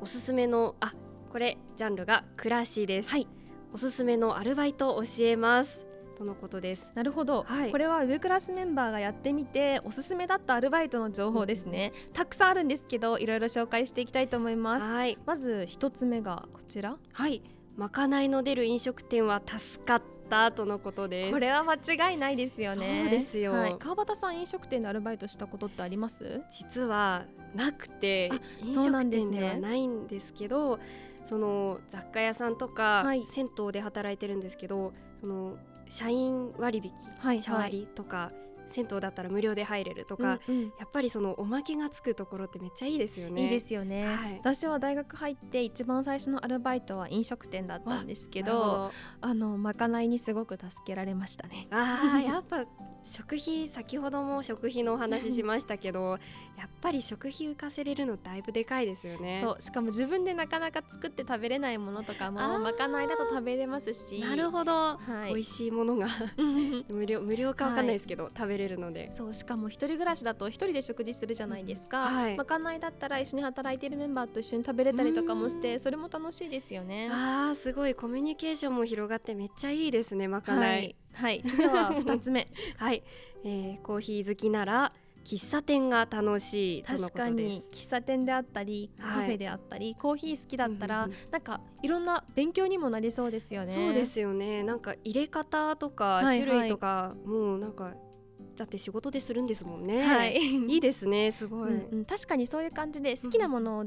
[0.00, 0.94] おすすめのあ
[1.32, 3.10] これジャンルが暮らしです。
[3.10, 3.26] はい。
[3.72, 5.86] おすすめのアルバイトを教えます。
[6.16, 6.90] とのことです。
[6.94, 7.70] なるほど、はい。
[7.70, 14.88] これはウェブクラスメンバーがやってみておすすめだったアルバイトの情報ですね、たくさんあるんですけどいろいろ紹介していきたいと思います。
[14.88, 15.16] はい。
[15.26, 16.96] まず一つ目がこちら。
[17.12, 17.42] はい。
[17.76, 20.17] まかないの出る飲食店は助かった
[20.52, 21.32] とのことです。
[21.32, 21.74] これは間
[22.10, 23.02] 違いないですよね。
[23.04, 23.52] そうですよ。
[23.52, 26.42] はい、川端さん飲食店でアルバイトしたことってあります？
[26.50, 30.78] 実はなくてあ飲食店ではないんですけど
[31.24, 33.26] その雑貨屋さんとか、はい。
[33.26, 35.56] 銭湯で働いてるんですけどその
[35.88, 37.40] 社員割引、はい。
[37.40, 38.30] 社割とか
[38.68, 40.62] 銭湯だったら無料で入れるとか、うんうん。
[40.78, 43.44] やっぱりそのおまけがつくところってめっちゃいいですよね。
[43.44, 44.36] いいですよね、はい。
[44.38, 51.66] 私は大学入って一番最初のアルバイトは飲食店だったんですけどあのまかないにすごく助けられましたね。
[51.70, 52.64] あーやっぱ
[53.04, 56.18] 食費先ほども食費のお話しましたけど
[56.58, 59.40] やっぱり食費浮かせれるのだいぶでかいですよね。
[59.42, 64.20] そうしかも自分でなかなか作って食べれないものとかもまかないだと食べれますし。
[64.20, 65.34] なるほど、はい。
[65.34, 66.08] 美味しいものが
[66.88, 69.10] 無料無料かわかんないですけど、食べれるので。
[69.14, 72.36] そうしかも一人暮らしだと一人で食事するじゃないですか、うんはい。
[72.36, 77.08] まかないだったら一緒に働いているメンバーと一緒に食べれたりとかもしてそれも楽しいですよね。
[77.10, 80.78] あーすごいコミュニケーションも広がってめっちゃいいですねまかない。
[80.78, 82.48] はい、はい、では二つ目。
[82.76, 83.02] はい、
[83.44, 84.92] えーコーヒー好きなら
[85.24, 87.70] 喫茶店が楽しいとの確かことでにす。
[87.70, 89.14] 喫茶店であったりはい。
[89.14, 91.16] カフェであったり、コーヒー好きだったら、うんうん。
[91.30, 93.72] なんかいろんな勉強にもなりそうですよね。
[93.72, 94.62] そうですよね。
[94.62, 96.40] なんか入れ方とかはいはい。
[96.40, 97.94] 種類とか、もうなんか
[98.56, 100.02] だって仕事でするんですもんね。
[100.02, 101.70] はい、いいですねすごい。
[101.70, 102.04] うんうん。
[102.04, 103.86] 確かにそういう感じで好きなものを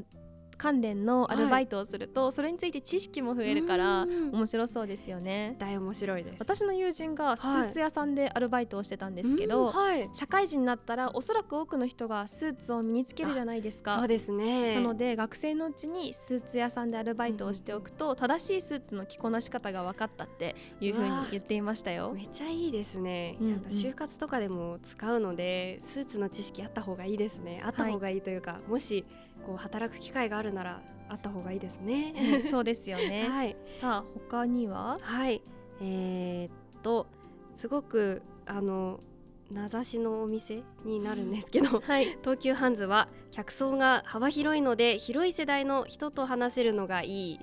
[0.62, 4.30] 関連のアルバイトをすると、それについて知識も増えるからうん。
[4.30, 5.56] 面白そうですよね。
[5.58, 6.36] 大面白いです。
[6.38, 13.96] 私の友人がスーツ屋さんでアルバイトをしてたんですけど、うんはい、社会人になったらおそらく多くの人がスーツを身につけるじゃないですか。
[13.96, 14.76] そうですね。
[14.76, 22.12] なので学生のうちにスーツ屋さんでアルバイトをしておくと、正しいスーツの着こなし方が分かったっていうふうに言っていましたよ。
[22.14, 27.60] めっちゃいいですね、うんやっぱ就活とかでも使うのでスーツの知識あった方がいいですね。
[27.64, 29.04] あった方がいいというか、もし
[29.46, 32.44] こう働く機会があるならあった方がいいですね。
[32.50, 33.28] そうですよね。
[33.30, 34.98] はい、さあ他には？
[35.00, 35.42] はい、
[35.80, 37.06] えーっと
[37.56, 39.00] すごくあの
[39.50, 47.40] 名指しのお店になるんですけどはい東急ハンズは客層が幅広いので広い世代の人と話せるのがいい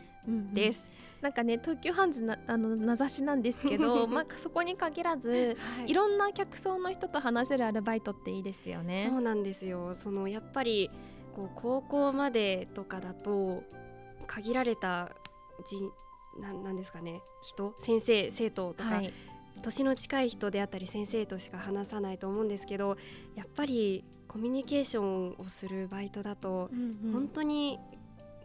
[0.54, 0.74] で。
[0.74, 0.92] す。
[1.22, 9.06] なんかね東急ハンズなあの名指しなんですけど、 まあそこに限らずいろんな客層の人と話せるアルバイトっていいですよね。
[9.10, 10.90] そうなんですよそのやっぱり
[11.36, 13.64] こう高校までとかだと
[14.28, 15.12] 限られた
[15.68, 15.92] 人
[16.40, 17.74] なんなんですかね人？
[17.80, 19.14] 先生生徒とか、はい。
[19.62, 22.98] 年の近い人であったり先生としか話さないと思うんですけど
[23.36, 27.78] やっぱりコミュニケーションをするバイトだとうんうん本当に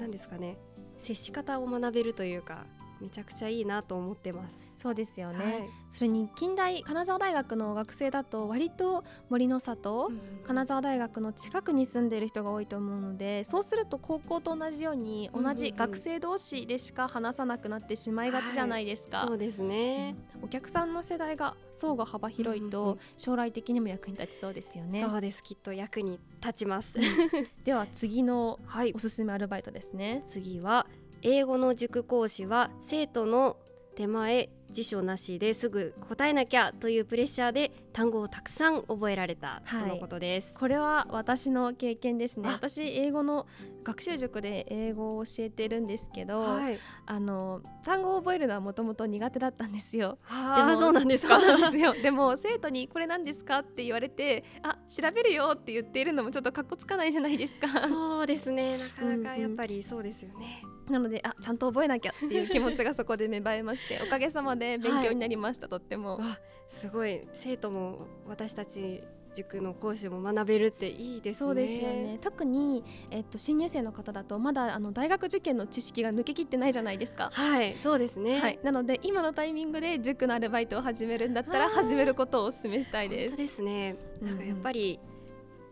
[0.01, 0.57] 何ですかね
[0.99, 2.65] 接し方を学べるというか
[3.01, 4.64] めちゃくちゃいいなと思ってます。
[4.85, 5.39] そうですよね。
[5.39, 5.71] はい。
[5.91, 10.11] それに近代金沢大学の学生だと割と森の里、
[10.47, 22.99] 金沢大学の近くに住んでいる人が多いと思うのでそうすると高校と同じようにうんうんうん同じ学生同士でしか話さなくなってしまいがちじゃないですか、そうですね、お客さんの世代が層が幅広いうんうんうとん。
[23.17, 25.01] 将来的にも役に立ちそうですよね。
[25.01, 26.99] そうですきっと役に立ちます。
[27.65, 28.93] では次のはい。
[28.95, 30.23] おすすめアルバイトですね。
[30.27, 30.87] 次は
[31.23, 33.57] 英語の塾講師は生徒の
[33.95, 39.83] 手前辞書なしですぐ答えなきゃというプレッシャーで単語をたくさん覚えられたはい。
[39.83, 40.59] とのことです。
[40.59, 42.49] これは私の経験ですね。
[42.49, 42.53] あ。
[42.53, 43.47] 私英語の
[43.85, 50.19] 学習塾で英語を教えてるんですけど、はい、あの単語を覚えるのはもともと苦手だったんですよ。
[50.29, 50.71] あ。
[50.73, 51.39] あそうなんですか？
[51.39, 51.95] ですよ。
[51.95, 53.61] でも生徒にこれ何ですか？
[53.61, 57.87] って言われてあ調べるよって言っているのもちょっとかっこつかないじゃないですか。
[57.87, 58.77] そうですね。
[58.77, 60.63] なかなかうんうんやっぱりそうですよね。
[60.91, 66.19] なのであちゃんと覚えなきゃっていう気持ちがそこで芽生えましておかげさまで勉強になりました、とっても。
[66.19, 66.25] わ
[66.69, 67.23] すごい。
[67.33, 67.84] 生徒も
[68.29, 69.03] 私たち
[69.35, 71.47] 塾の講師も学べるっていいですね。
[71.47, 77.31] そうですよね特に、えっと、新入生の方だとまだあの大学受験の知識が抜けきってないじゃないですか。
[77.33, 78.41] はいそうですね。
[78.41, 83.37] はい、なので今のタイミングで塾のアルバイトを始めるんだったら始めることをお勧めしたいです。
[83.37, 83.97] ですね。
[84.23, 85.01] なんかやっぱり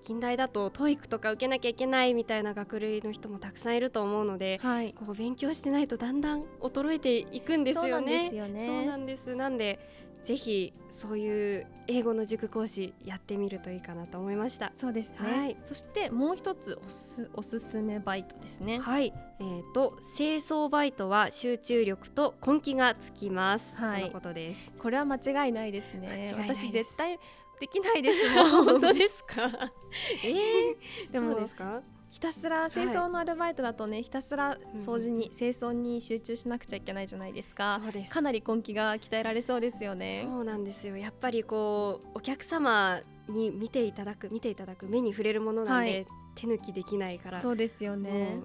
[0.02, 7.90] 近代だと TOEIC とか受けなきゃいけないみたいな学類の人もたくさんいると思うので、はい、こう勉強してないとだんだん衰えていくんですよね。
[7.90, 9.34] そうなんですよねそうなんです。
[9.36, 9.78] なんで
[10.24, 14.72] ぜひそういう英語の塾講師やってみるといいかなと思いました。
[14.76, 18.78] そうですね、はいそしてもう一つおすおすすめバイトですね。
[18.78, 24.72] はい、えー、と清掃バイトは集中力と根気がつきます、はいとのことです。
[24.78, 26.08] これは間違いないですね。
[26.08, 27.18] 間違いないです私絶対
[27.60, 28.64] できないですもん。
[28.66, 29.42] 本当ですか？
[30.24, 30.76] えー、
[31.12, 31.82] でもですか？
[32.12, 37.80] ひたすら清掃のアルバイトだとね、ひたすら掃除に、清掃に集中しなくちゃいけないじゃないですか。
[38.10, 40.20] かなり根気が鍛えられそうですよね。
[40.22, 40.98] そうなんですよ。
[40.98, 46.06] やっぱりこうお客様に見ていただく見ていただく目に触れるものなんで、はい。
[46.34, 47.40] 手抜きできないから。
[47.40, 48.40] そうですよね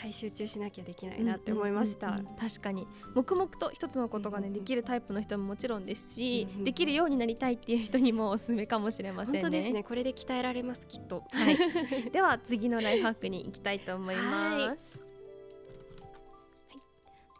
[0.00, 2.86] 対集中しなきゃできないなって思いました、うんうんうん確かに。
[3.14, 9.40] 黙々と一つのことがね、うんうんできるタイプの人ももちろんですし、うんうんできるようになりたいっていう人にもおすすめかもしれませんね。
[9.40, 9.82] 本当ですね。
[9.82, 11.24] これで鍛えられますきっと。
[11.30, 11.56] はい、
[12.10, 14.98] では次のライフハックに行きたいと思います。
[14.98, 15.08] はい。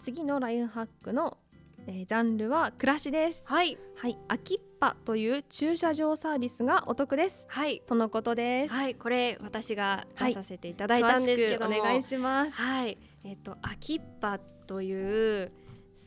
[0.00, 1.38] 次のライフハックの、
[1.86, 3.44] えージャンルは暮らしです。
[3.46, 3.78] はい。
[3.96, 7.66] はい、秋っパという駐車場サービスがお得ですは。
[7.66, 8.74] いとのことです。
[8.74, 8.88] は。
[8.88, 12.56] いこれ私が出させていただいたんですけども、詳しくお願いします。
[12.56, 12.86] は。
[12.86, 15.52] いえっ、とアキッパという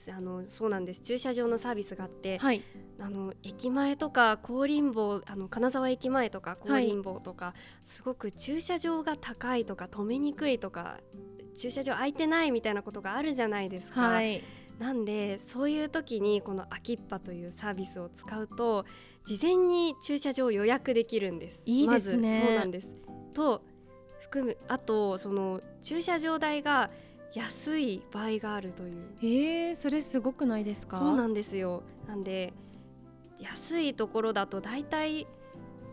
[0.10, 2.54] あのそうなんです駐車場のサービスがあって、は。
[2.54, 2.64] い、
[3.00, 7.54] あの駅前とか高林坊あの金沢駅前とか高林坊とか、
[7.84, 10.98] すごく駐車場が高いとか止めにくいとか
[11.58, 14.02] 駐車場空いてないみたいなことがあるじゃないですか。
[14.02, 14.24] は。
[14.24, 14.44] い、
[14.82, 18.84] なんでそういう時にこのアキッパというサービスを使うと
[19.24, 21.62] 事前に駐車場を予約できるんです。
[21.68, 22.30] いいですね。
[22.30, 22.96] まずそうなんです。
[23.36, 23.62] と
[24.22, 26.90] 含むあとその駐車場代が
[27.36, 29.04] 安い場合があるという。
[29.22, 30.98] えー、それすごくないですか？
[30.98, 31.84] そうなんですよ。
[32.08, 32.52] なんで
[33.40, 35.28] 安いところだとだいたい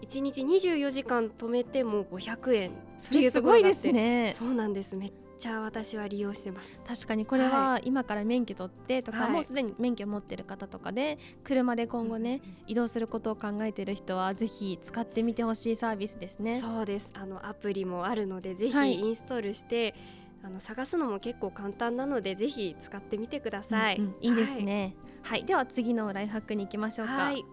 [0.00, 4.32] 1日24時間止めても500円それすごいですね。
[4.34, 4.96] そうなんです。
[4.96, 6.82] めっちゃ私は利用してます。
[6.86, 9.30] 確かにこれは今から免許取ってとか、はい。
[9.30, 16.60] もうすでに免許持ってる方とかで車で今後ね、移動することを考えている人はぜひ使ってみてほしいサービスですね。
[16.60, 17.12] そうです。
[17.14, 18.94] あのアプリもあるのでぜひはい。
[18.98, 19.94] インストールして、
[20.42, 24.14] あの探すのも結構簡単なのでぜひ使ってみてください、うんうん。
[24.20, 24.94] いいですね。
[25.22, 27.12] はい、では次のライフハックに行きましょうか。
[27.14, 27.44] はい。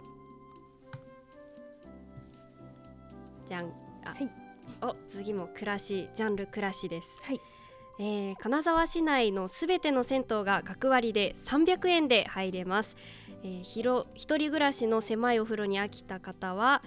[3.46, 3.72] じゃん。
[4.04, 4.30] あ、はい。
[4.82, 7.20] お次も暮らしジャンル暮らしです。
[7.22, 7.40] はい
[7.98, 12.96] えー金沢市内のすべての銭湯が学割で300円で入れます、
[13.42, 16.82] えー、広一人暮らしの狭いお風呂に飽きた方は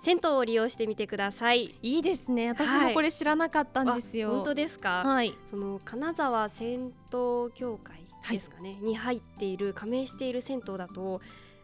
[0.00, 2.48] 銭湯を利用してみてくださいいいですね。
[2.48, 4.28] 私はいもこれ知らなかったんですよ。
[4.28, 5.36] あ本当ですか、はい。
[5.50, 11.20] その金沢銭湯協会ですかね、に入っている加盟している銭湯だと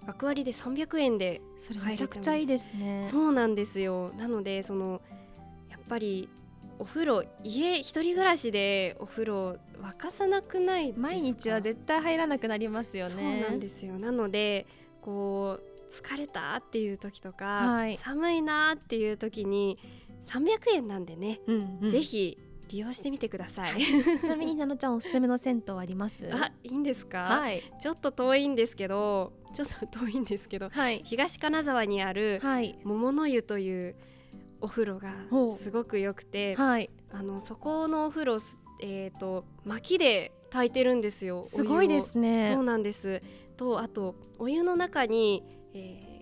[0.07, 3.07] 学割で300円でそれめちゃくちゃいいですね。
[3.09, 5.01] そうなんですよなのでその
[5.71, 6.29] やっぱり
[6.85, 13.11] お風呂家一人暮らしでお風呂沸かさなくない毎日は絶対入らなくなりますよね。
[13.11, 13.99] そうなんですよ。
[13.99, 14.67] なので
[15.01, 17.97] こう疲れたっていう時とか、はい。
[17.97, 19.79] 寒いなっていう時に
[20.25, 21.89] 300円なんでね、うんうん。
[21.89, 22.37] ぜひ
[22.69, 23.81] 利用してみてください。
[24.21, 26.29] ちなみになのちゃんおすすめの銭湯あります？
[26.37, 27.63] あいいんですか、はい。
[27.81, 31.01] ちょっと遠いんですけどちょっと遠いんですけどはい。
[31.03, 32.79] 東金沢にあるはい。
[32.85, 33.95] 桃の湯という
[34.65, 35.13] お風呂が
[35.57, 36.91] すごく良くてはい。
[37.13, 42.51] あのそこのお風呂すえっ、と薪で炊いてるんですよすごいでおすね。
[42.53, 43.23] そうなんです。
[43.57, 46.15] とあとお湯の中に、えー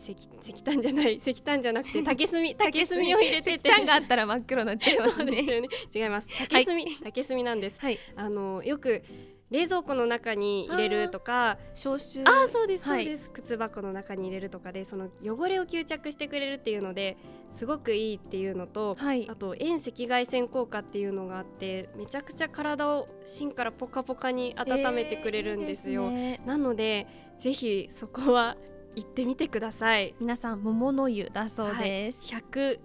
[0.00, 2.98] 石石炭じゃない 石炭じゃなくて竹炭竹炭。
[3.00, 3.68] を入れてて。
[3.84, 5.42] があったら真っ黒になっちゃいまそすね。
[5.60, 5.68] ね。
[5.94, 6.28] 違います。
[6.48, 7.78] 竹炭、竹炭なんです。
[7.80, 7.98] はい。
[8.16, 9.02] あのよく
[9.50, 12.22] 冷蔵庫の中に入れるとか消臭。
[12.24, 13.06] ああそうですそはい。
[13.06, 17.16] うです、靴箱の中に入れるとかでその汚れを吸着してくれるっていうので
[17.50, 19.28] すごくいいっていうのとはい。
[19.28, 19.34] あ。
[19.34, 26.40] と遠赤外線効果っていうのがあってめちゃくちゃ体を芯からポカポカに温めてくれるんですよ、えーいいね。
[26.46, 27.06] なので
[27.38, 28.56] ぜひそこは
[28.94, 30.14] 行ってみてください。
[30.20, 32.34] 皆さん桃の湯だそうです。
[32.34, 32.80] 100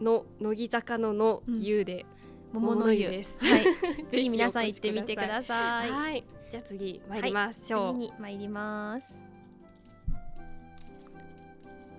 [0.00, 1.60] の乃木坂ののうん。
[1.60, 2.06] 湯で、
[2.54, 3.64] 桃の湯ですはい。
[3.64, 3.70] ぜ
[4.10, 5.90] ぜひひ皆さん行ってみてください。
[5.90, 9.20] はいじゃあ次参りましょう、次に参ります。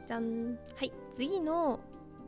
[0.08, 0.58] じゃん。
[0.76, 0.94] はい。
[1.18, 1.82] 次の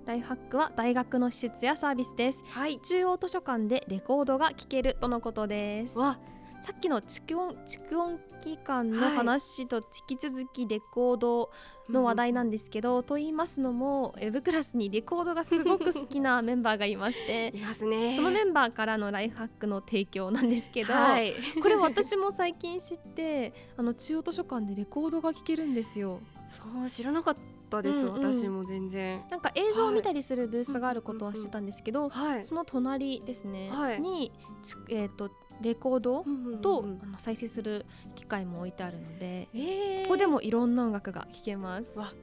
[0.05, 2.43] ライフハックは大学の施設やサービスです。
[2.47, 5.97] はい中央図書館でレコードが聴けるとのことです。
[5.97, 6.17] わ
[6.61, 9.77] さっきの蓄音蓄音機関の話と
[10.09, 11.51] 引き続きレコード
[11.89, 18.15] の話題なんですけど、と言いますのもウェブクラスにレコードがすごく好きなメンバーがいまして いますね。
[18.15, 21.33] そのメンバーからのライフハックの提供なんですけど、はい。
[21.61, 26.19] これ私も最近知ってあの中央図書館でレコードが聴けるんですよ。
[26.45, 27.35] そう知らなかっ
[27.69, 28.33] たです、うんうん。
[28.33, 29.23] 私も全然。
[29.29, 32.43] なんか映像を見たりするブースがあることは知ってたんですけど、はい。
[32.43, 34.01] その隣ですね、はい。
[34.01, 34.31] に
[34.63, 35.29] ちえー、と
[35.61, 36.23] レコード
[36.61, 40.03] と、あの再生する機械も置いてあるので、えー。
[40.03, 41.97] ここでもいろんな音楽が聴けます。
[41.97, 42.13] わ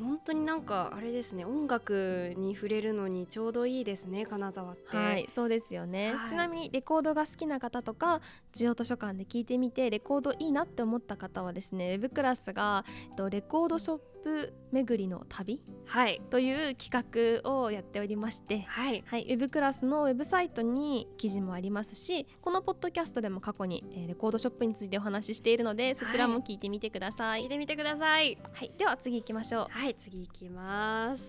[0.00, 1.44] 本当になんかあれですね。
[1.44, 4.96] 音楽に触れるのにちょうどいいですね金沢って。
[4.96, 6.28] はい、そうですよね、はい。
[6.28, 8.20] ちなみにレコードが好きな方とか
[8.52, 15.60] 中央図書館で聞いてみてレコードいいなって思った方はですねウェブクラスが、えっと、レコードショップ巡りの旅？
[15.84, 16.20] はい。
[16.30, 18.64] という企画をやっておりまして。
[18.66, 19.04] はい。
[19.06, 28.36] はい、ウェブクラスのウェブサイトに記事もありますしこのポッドキャストでも過去に、えーレコードショップについてお話ししているのでそちらも聞いてみてください、はい聞いてみてください。
[28.76, 29.66] では次行きましょう。
[29.70, 29.94] はい。
[29.94, 31.22] 次行きます。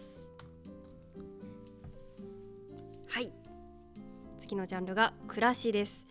[3.10, 3.32] はい。
[4.40, 6.08] 次のジャンルが暮らしです、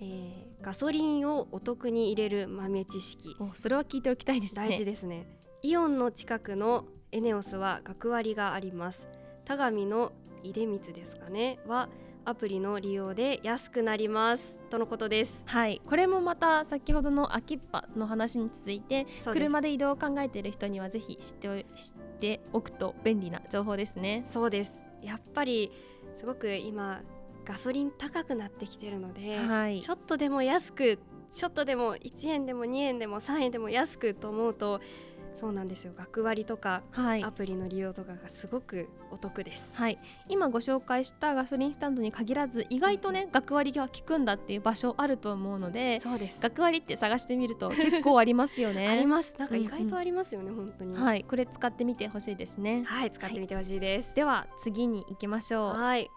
[0.00, 3.34] えーガソリンをお得に入れる豆知識。
[3.40, 4.68] おそれは聞いておきたいですね。
[4.68, 5.26] 大事ですね
[5.62, 9.08] イオンの近くのエネオスは学割があります。
[9.44, 11.58] 田上の出光ですかね。
[11.66, 11.90] は
[12.24, 14.58] アプリの利用で安くなります。
[14.70, 15.42] とのことです。
[15.44, 15.82] はい。
[15.84, 21.64] これもまた先ほどの秋っぱの話に続いて車で移動を考えている人にはぜひ知ってお知っ
[22.20, 24.24] ておくと便利な情報ですね。
[24.26, 24.86] そうです。
[25.02, 25.70] やっぱり
[26.16, 27.02] すごく今
[27.44, 29.78] ガソリン高くなってきてるので、はい。
[29.78, 30.98] ちょっとでも安く
[31.30, 34.80] ちょっとでも1円でも2円でも3円でも安くと思うと
[35.40, 35.94] そうなんですよ。
[35.96, 37.24] 学割とかはい。
[37.24, 46.42] アプリの利用とかがすごくお得です、はい、今ご紹介したガソリンスタンドに限らず意外とね学割が効くんだっていう場所あると思うのでそうです。
[46.42, 48.86] 学割って探してみると結構ありますよね。
[48.92, 49.34] あります。
[49.38, 50.94] なんか意外とありますよね、本当に。
[50.94, 51.24] はい。
[51.24, 52.84] これ使ってみてほしいですね。
[52.84, 55.74] はい使ってみてほしいです、では次に行きましょう。
[55.74, 56.10] はい。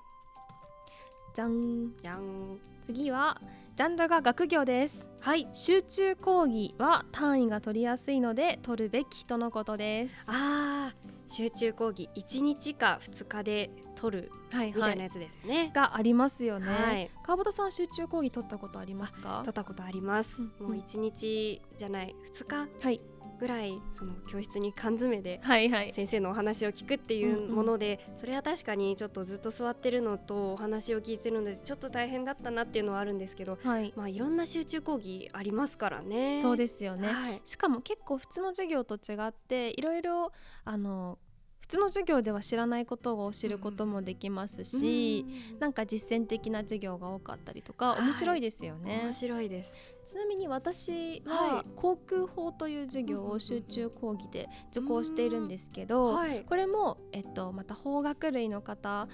[1.34, 1.94] じゃん。
[2.02, 2.60] じゃん。
[2.86, 3.40] 次は
[3.76, 5.10] ジャンルが学業です。
[5.20, 5.48] はい。
[5.52, 10.24] 集中講義は単位が取りやすいので取るべきとのことです。
[10.28, 11.14] あー。
[11.26, 17.10] 集中講義1日か2日で取るはいみたいなやつですよね、がありますよね、はい。
[17.24, 19.40] 川端さん集中講義取ったことありますか？
[19.40, 22.86] 取ったことあります、うんもう1日じゃない2日？
[22.86, 23.02] はい
[23.40, 25.94] ぐらいその教室に缶詰ではいはい。
[25.94, 33.94] 先生のお話を聞くっていうもので、それは確かにちょっとずっと座ってるのとお話を聞いてるのでちょっと大変だったなっていうのはあるんですけどはい。
[33.96, 36.42] まあいろんな集中講義ありますからね。
[36.42, 37.42] そうですよね、はい。
[37.46, 40.32] しかも結構普通の授業と違っていろいろ
[40.66, 41.18] あの
[41.60, 45.60] 普通の授業では知らないことを知ることもできますし、うん。
[45.60, 51.66] なんか実践的な授業が多かったりとかはい面白いですよね、面白いですちなみに私ははい。
[51.76, 56.46] 航空法という授業を集中講義で受講しているんですけど、はい。
[56.48, 59.08] これも、えっと、また法学類の方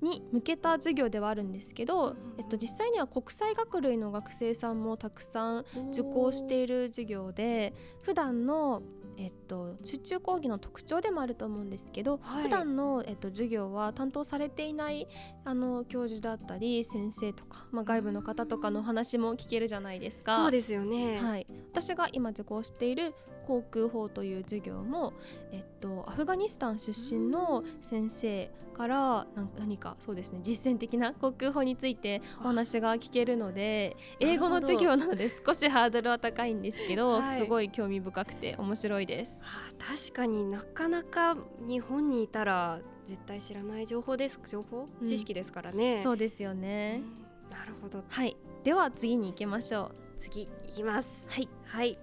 [0.00, 8.82] に向けた授業ではあるんですけど、えっと、実際には国際学類の学生さんもたくさん受講している授業で普段の
[9.20, 12.42] えっと、集中講義の特徴でもあると思うんですけど、はい。
[12.44, 15.08] 普段の、えっと、授業は担当されていない
[15.44, 20.36] あの教授だったり先生とか、まあ、外部の方とかの話も聞けるじゃないですか。
[20.36, 23.12] そうですよね、はい、私が今受講している
[23.48, 25.14] 航空法という授業も、
[25.52, 29.26] えっと、アフガニスタン出身の先生から
[29.58, 37.38] 何かそうですね実践的な航空法についてお話が聞けるので英語の授業なので少しハードルは高いんですけど、はい。
[37.38, 39.42] すごい興味深くて面白いです。
[39.42, 41.36] あー確かになかなか
[41.66, 44.38] 日本にいたら絶対知らない情報です。
[44.46, 46.00] 情報、うん知識ですからね。
[46.02, 47.02] そうですよね、
[47.48, 47.50] うん。
[47.50, 48.04] なるほど。
[48.08, 48.36] はい。
[48.62, 50.18] では次に行きましょう。
[50.18, 51.08] 次いきます。
[51.28, 51.48] はい。
[51.64, 51.98] はい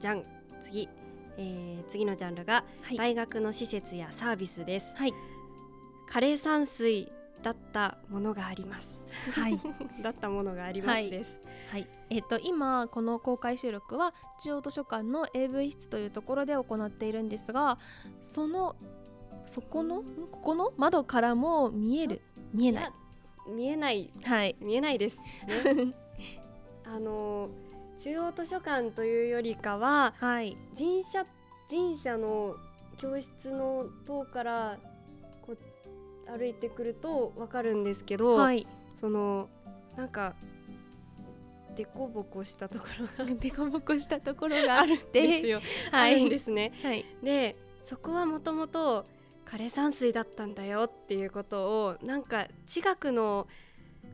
[0.00, 0.24] じゃん
[0.60, 0.88] 次、
[1.36, 4.96] えー次のジャンルがはい、大学の施設やサービスです。
[4.96, 5.14] はい。
[6.08, 9.04] 枯山水だったものがあります。
[9.32, 9.60] はい。
[10.02, 11.40] だったものがありますはいです、
[11.70, 17.78] はい、えっと今この公開収録は中央図書館の AV 室というところで行っているんですが
[18.24, 18.76] その
[19.46, 20.00] そこの？
[20.00, 20.04] ん。
[20.30, 20.72] ここの？
[20.76, 22.20] 窓からも見える。
[22.52, 22.84] 見えない。
[22.84, 22.92] や
[23.48, 24.12] 見えない。
[24.24, 24.56] はい。
[24.60, 25.94] 見えないですね。
[26.84, 27.50] あの
[28.02, 30.56] 中央図書館というよりかははい。
[30.76, 31.26] 神社
[31.68, 32.56] 神社の
[32.96, 34.78] 教室の塔から
[35.42, 35.58] こう
[36.38, 38.66] 歩いてくるとわかるんですけど、はい。
[38.96, 39.50] その
[39.98, 40.34] なんか
[41.76, 42.86] でこぼこしたとこ
[43.18, 45.60] ろがでこぼこしたところがあるっですよ、
[45.92, 46.72] はあるんいですね。
[46.82, 47.04] はい。
[47.22, 49.04] でそこはもともと
[49.44, 53.46] 枯山水だったんだよっていうことをなんか地学の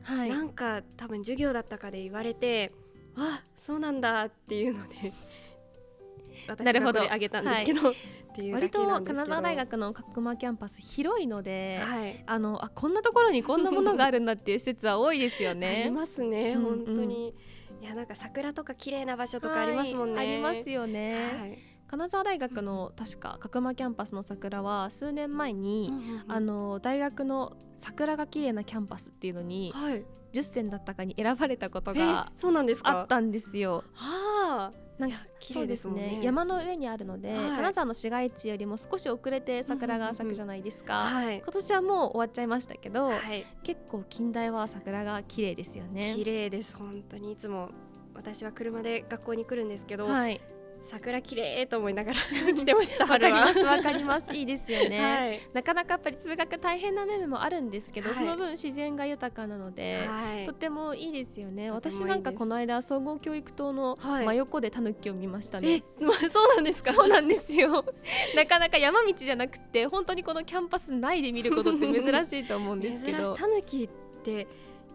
[0.03, 0.29] はい。
[0.29, 2.86] なんか多分授業だったかで言われて、わ
[3.17, 5.13] あそうなんだっていうので
[6.47, 6.99] 私なるほど。
[6.99, 7.93] がこれあげたんですけど、っ
[8.35, 15.91] てい割と金沢大学の角間キャンパス広いので、はい、あのあこんなところにこんなものがあるんだっていう施設は多いですよ ありね。
[15.91, 16.85] ますね、うんうん。
[16.85, 17.33] 本当に。
[17.81, 21.13] いやなんか桜とか綺麗な場所とかありますもんね、はいありますよね。
[21.39, 21.57] はい。
[21.87, 25.93] 金沢大学の確か角間キャンパスの桜は数年前に、
[26.27, 30.03] ああの大学の桜が綺麗なキャンパスっていうのにはい
[30.37, 32.89] 10選だったかに選ばれたことえがそうなんですか？
[32.91, 33.83] あったんですよ。
[33.93, 34.87] はあ。
[34.97, 36.19] なんか綺麗ですね。
[36.23, 37.37] 山の上にあるので、はい。
[37.57, 41.03] 金沢の市街地よりも少し遅れて桜が咲くじゃないですか。
[41.03, 41.37] はい。
[41.37, 43.45] 今年はもう終わっちゃいましたけど、はい。
[43.61, 46.13] 結構金大は桜が綺麗ですよね。
[46.15, 47.33] 綺麗です本当に。
[47.33, 47.69] いつも
[48.15, 50.41] 私は車で学校に来るんですけど、はい、
[50.81, 52.19] 桜綺麗と思いながら
[52.53, 54.33] 来てましたわかりますわかります。
[54.33, 55.01] いいですよね。
[55.01, 55.39] はい。
[55.53, 58.17] なかなかやっぱり通学大変な面もあるんですけど、はい。
[58.19, 60.45] その分自然が豊かなので、はい。
[60.45, 61.71] とってもいいですよね。
[61.71, 64.25] 私なんかこの間総合教育棟のはい。
[64.25, 66.93] 真横でタヌキを見ましたえね。、まあ、そうなんですか？
[66.93, 67.83] そうなんですよ。
[68.35, 73.35] なかなか山道じゃなくて本当にこのキャンパス内で見ることって珍しいと思うんですけど。
[73.35, 73.89] タヌキっ
[74.23, 74.47] て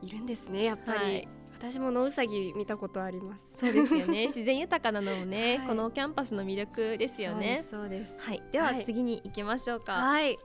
[0.02, 1.28] いるんですねやっぱり、はい
[1.62, 3.52] 私も野ウサギ見たことあります。
[3.54, 4.26] そうですよね。
[4.34, 5.66] 自然豊かなのもね、はい。
[5.68, 7.62] このキャンパスの魅力ですよね。
[7.62, 8.84] そうですはい、でははい。
[8.84, 9.92] 次に行きましょうか。
[9.92, 10.36] はい。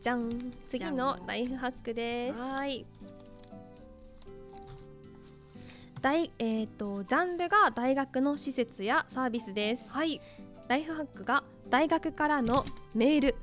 [0.00, 0.52] じゃん。
[0.68, 2.42] 次のライフハックです。
[2.42, 2.84] はい。
[6.02, 9.92] 大えー、とジャンルが大学の施設やサービスです。
[9.92, 10.20] はい。
[10.66, 12.64] ライフハックが大学からの
[12.94, 13.36] メール。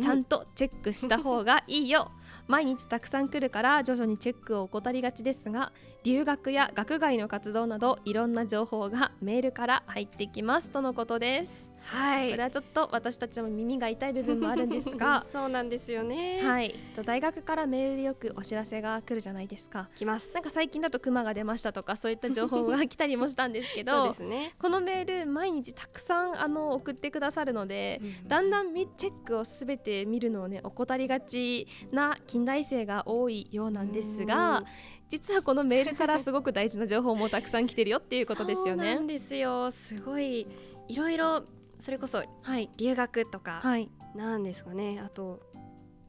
[0.00, 2.12] ちゃんとチェックした方がいいよ、
[2.48, 5.72] 毎日たくさん来るから徐々にチェックを怠りがちですが
[6.02, 12.30] 留学や学外の活動などいろんな情報がメールから入ってきますとのことです、はい。
[12.30, 16.40] これはちょっと私たちも耳が痛い部分もあるんですが そうなんですよね。
[16.42, 16.74] はい。
[16.94, 19.88] と大学からメールでよくお知らせが来るじゃないですか。
[19.96, 20.34] 来ます。
[20.34, 24.52] なんか最近だとクマが出ましたとかそういった情報が来たりもしたんですけそうどですね。
[24.58, 34.62] このメール毎日たくさんあの送ってくださるので、だんだんみチェックをすべて見るのをね怠りがちな近代生が多いようなんですが
[35.08, 39.06] 実はこのメールからすごく大事な情報もたくさん来てるよっていうことですよそうなん。
[39.06, 39.14] ね。
[39.14, 40.46] ですよすごい
[40.88, 41.44] いろいろ
[41.78, 45.00] それこそはい、留学とかはい、なんですかね。
[45.04, 45.40] あと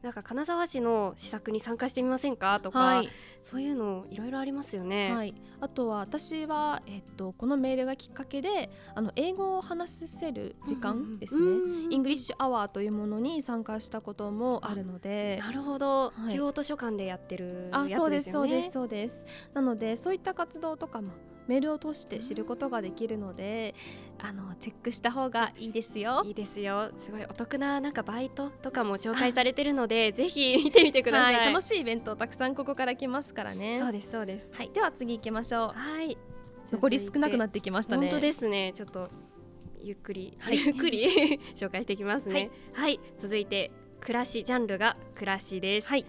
[0.01, 2.61] なんか金沢市の施策に参加してみませんか？
[2.61, 3.09] とか、はい、
[3.43, 5.13] そういうのいろいろありますよね。
[5.13, 11.41] はい、あとは私は、えっと、このメールがきっかけであの英語を話せる時間ですね、
[11.89, 15.37] イングリッシュアワーというものに参加したこともあるので。
[15.41, 16.29] なるほど、はい。
[16.29, 18.61] 中央図書館でやってるあやそうですそうつですよね。
[18.61, 19.25] ですそうです。
[19.53, 21.11] なのでそういった活動とかも
[21.49, 23.73] メールを通して知ることができるので
[24.19, 31.35] あのチェックした方がいいですよいいですよすごいお得ななんかバイトとかも紹介されてるのでぜひ見てみてください。
[31.35, 34.53] はい、楽しいイベントたくさんここから来ますからねそうですそうです。
[34.53, 36.13] はい、では次行きましょはい。
[36.13, 36.17] う
[36.71, 38.71] 残り少なくなっってきましたね本当ですね。
[38.75, 39.09] ちょっと
[39.81, 42.51] ゆっくり、はいゆっくり 紹介していきますね。
[42.73, 43.71] はい、続いて
[44.01, 45.87] 暮らしジャンルが暮らしです。
[45.87, 46.05] はい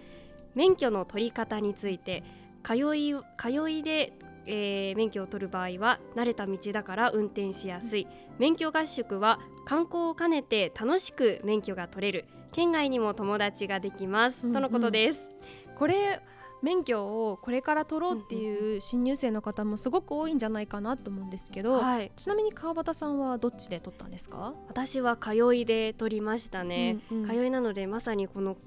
[0.55, 2.25] 免許の取り方について
[2.63, 4.13] 通い通いで、
[4.47, 8.07] えー免許を取る場合は慣れた道だから運転しやすい、
[8.39, 12.25] 免許合宿は観光を兼ねて楽しく免許が取れる。
[12.53, 14.55] 県外にも友達ができます、うんうん。
[14.55, 15.31] とのことです。
[15.77, 16.21] これ
[16.63, 26.99] 免許をこれから取ろうっていう新入生の方もすごく多いんじゃないかなと思うんですけど、はい、ちなみに川端さんはどっちで取ったんですか、私は通いで取りましたね。
[27.11, 27.25] うんうん。
[27.27, 28.59] 通いなのでまさにこの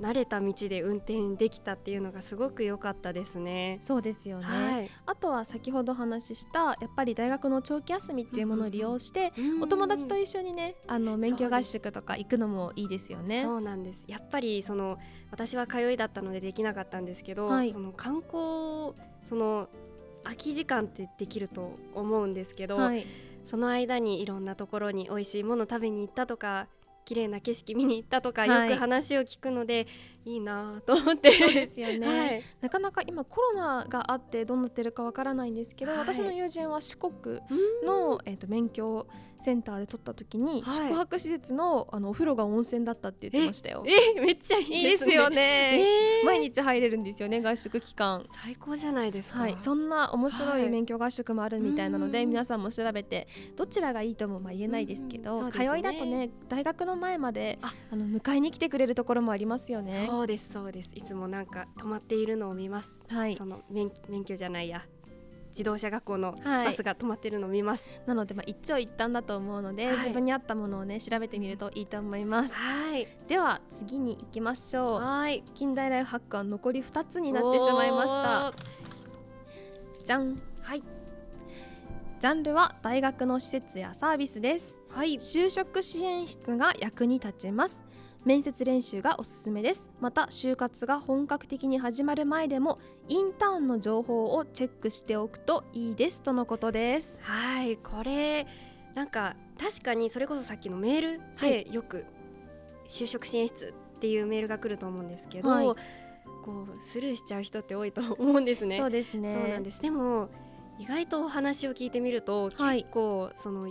[0.00, 3.78] 慣れた道で運転できたっていうのがすごく良かったですね。
[3.82, 13.42] そうですよね、はい、あとは先ほどお話ししたやっぱり大学の長期休みっていうものを利用して、お友達と一緒にねあの免許合宿とか行くのもいいですよね。
[13.42, 14.04] そうなんです。
[14.06, 14.98] やっぱりその
[15.30, 17.72] 私は通いだったのでできなかったんですけど、はい。
[17.72, 19.68] この観光その
[20.24, 23.06] 空き時間ってできると思うんですけど、はい、
[23.44, 26.68] その間にいろんなところに美味しいもの食べに行ったとか
[27.08, 28.70] 綺麗な景色見に行ったとか、はい。
[28.70, 29.86] よく話を聞くので
[30.17, 31.32] いいなと思って。
[31.32, 32.42] そうですよね、はい。
[32.60, 36.00] なかなか今コロナがあってどうなってるかわからないんですけど、はい。
[36.00, 37.40] 私の友人は四国
[37.84, 39.06] の、えー、と免許
[39.40, 40.88] センターで取った時に、はい。
[40.88, 43.84] 宿泊施設のあのお風呂が温泉だったって言ってましたよ。
[43.86, 46.26] えめっちゃいいいいですすよね、えー。
[46.26, 48.24] 毎日入れるんですよね合宿期間。
[48.28, 50.66] 最高じゃないですか、はい、そんな面白はい。
[50.66, 52.30] い免許合宿もあるみたいなので、うん。
[52.30, 60.08] 皆さんも調べてどちらがいいともまあ言えないですけど、ね通いだとね大学の前までああの迎えに来てくれるところもありますよね。
[60.18, 64.82] そうですそうですいつもなんか止まっているのを見ます、はいその免免許じゃないや
[65.50, 72.54] 自動車学校のはいバスが止まってるのを見ますなのでまあ一長一短だと思うので、はい自分に合ったものをね調べてみるといいと思います。
[72.54, 75.00] はいでは次に行きましょう。
[75.00, 78.52] はい近代ライフハックは残り2つになってしまいました。
[80.04, 80.34] じゃん。
[80.60, 80.82] はい
[82.18, 84.76] ジャンルは大学の施設やサービスです。
[84.90, 87.84] はい就職支援室が役に立ちます
[88.24, 89.90] 面接練習がおすすめです。
[90.00, 97.18] また就活が本格的に始まる前でもインターンの情報をチェックしておくといいですとのことです。
[97.22, 98.46] はいこれ
[98.94, 102.04] なんか確かにそれこそさっきのメールはでよく
[102.88, 105.66] 就職支援室っていうメールが来ると思うんですけど、はい。
[106.44, 108.78] こうスルーしちゃう人って多いと思うんですね。
[108.78, 109.32] そうですね。
[109.32, 109.80] そうなんです。
[109.80, 110.28] でも
[110.78, 112.82] 意外とお話を聞いてみると、はい。
[112.82, 113.68] 結構その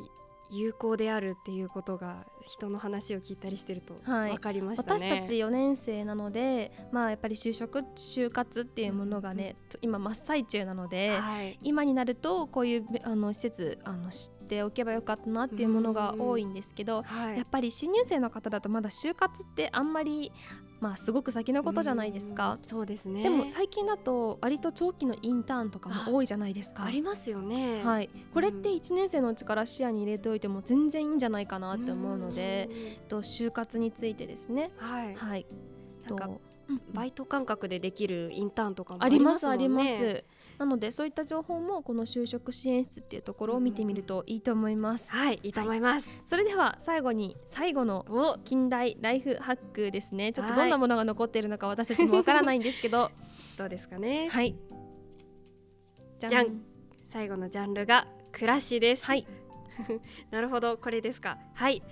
[0.52, 4.32] 有効であるっていうことが人の話を聞いたりしてるとはい。
[4.32, 5.00] 分かりましたね。
[5.00, 17.38] 私たち4年生なのでまあやっぱり就職就活っていうものがね、今真っ最中なので、はい、今になるとこういうあの施設あの知っておけばよかったなっていうものが多いんですけど、はい。
[17.38, 20.32] やっぱり新入生の方だとまだ就活ってあんまり
[20.80, 22.68] まあすごく先のことじゃないですかうん。
[22.68, 23.24] そうですね。
[23.24, 26.84] でも最近だと割と長期のインターンとかも多いじゃないですか。
[26.84, 27.84] ありますよね。
[27.84, 32.70] はい、これって1年生のうちから視野に入れておいても全然いいんじゃないかなって思うので、
[33.08, 34.72] と就活についてですね。
[34.78, 35.16] はい。
[35.16, 35.46] はい、
[36.06, 36.42] なんかと
[36.94, 40.26] バイト感覚でできるインターンとかもありますもんねあります
[40.58, 50.34] なのでそういった情報もこの就職支援室っていうところを見てみるといいと思います、はいいいと思います、それでは最後に最後のお近代ライフハックですね。
[50.34, 53.12] ちょっとはいどんなものが残っているのか私たちもわからないんですけど。
[53.58, 54.30] どうですかね。
[54.30, 54.56] はい。
[56.20, 56.62] じじゃん。
[57.04, 59.06] 最後のジャンルが暮らしです。
[59.06, 59.28] はい。
[60.32, 61.38] なるほどこれですか。
[61.54, 61.84] はい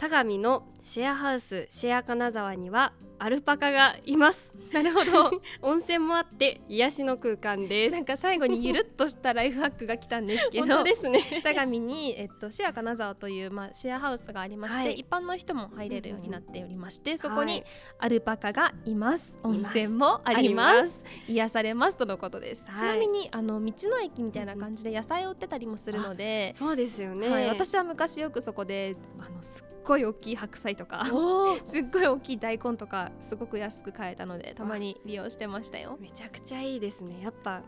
[0.00, 4.56] 田上のシェアハウスシェア金沢にはアルパカがいます。
[4.72, 5.30] なるほど。
[5.60, 7.92] 温泉もあって癒しの空間です。
[7.92, 11.42] なんか最後にゆるっとしたライフハックが来たんですけど本当ですね。
[11.44, 14.94] 田上に、えっと、シェア金沢という、まあ、シェアハウスがありまして、はい。
[14.94, 17.64] 一般の人も入れるようになっておりまして、そこにはい。
[17.98, 19.38] アルパカがいます。
[19.42, 20.78] 温泉もあります。
[20.78, 21.04] あります。
[21.28, 22.76] 癒されますとのことです、はい。
[22.76, 31.04] ちなみにあの道の駅みたいな感じで野菜を売ってたりもするので、そうですよね、はい、私は昔よくそこであのすっごい大きい白菜とか
[31.66, 35.98] すっごい大きい大根とかすごく安く買えたのでたまに利用してましたよ。
[36.00, 37.20] めちゃくちゃいいですね。
[37.22, 37.62] やっぱ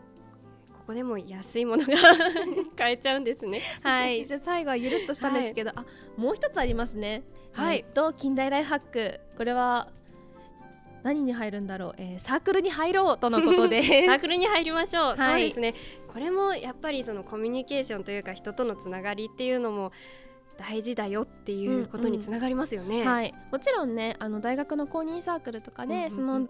[0.73, 1.93] ここでも安いものが
[2.77, 3.61] 買えちゃうんですね。
[3.81, 7.23] はい、じゃあ最後はゆるっとしたんですけど、あもう一つありますね。
[7.51, 7.79] はい。
[7.79, 9.89] えっと近代ライフハックこれは
[11.03, 14.05] 何に入るんだろう、えーサークルに入ろうとのことです。
[14.05, 15.17] サークルに入りましょう、い。
[15.17, 15.75] そうですね。
[16.07, 19.91] これもやっぱりそのコミュニケーションというか人とのつながりっていうのも
[20.57, 26.11] 大事だよっていうことにつながりますよね、はい、もちろんねあの大学の公認サークルとかで、うんうんうん。
[26.11, 26.47] その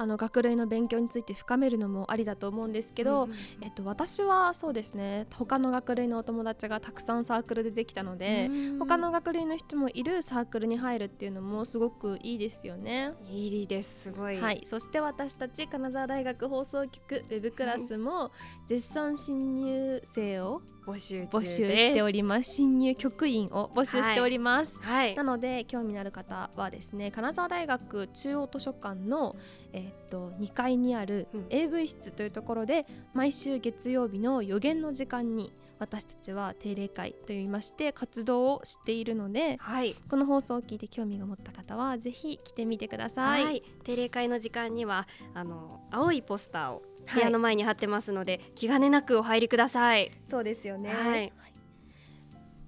[0.00, 13.12] あの学類の勉強について深めるのもありだと思うんですけど、うんうんえっと、私はそうですね他の学類のお友達がたくさんサークルでできたので、うん他の学類の人もいるサークルに入るっていうのもすごくいいですよね。
[13.30, 18.32] いいですすごい、はい、そして私たち金沢大学放送局ウェブクラスも
[18.66, 22.54] 絶賛新入生を募集中募集しております。
[22.54, 25.14] 新入局員を募集しております、はい。
[25.14, 29.36] なので興味のある方はですね金沢大学中央図書館の、
[29.72, 31.46] えーっと2階にあるうん。
[31.50, 39.94] AV 室というところで毎週月曜日の予言の時間に私たちは定例会といいまして活動をしているのではい。
[40.08, 43.22] この放送を聞いて興味が持った方はぜひ来てみてくださ。
[43.22, 43.58] はい。
[43.58, 50.12] い、定例会の時間にはあの青いポスターをはい部屋の前に貼ってますので、気兼ねなくお入りください。
[50.28, 50.92] そうですよね。
[50.92, 51.32] はい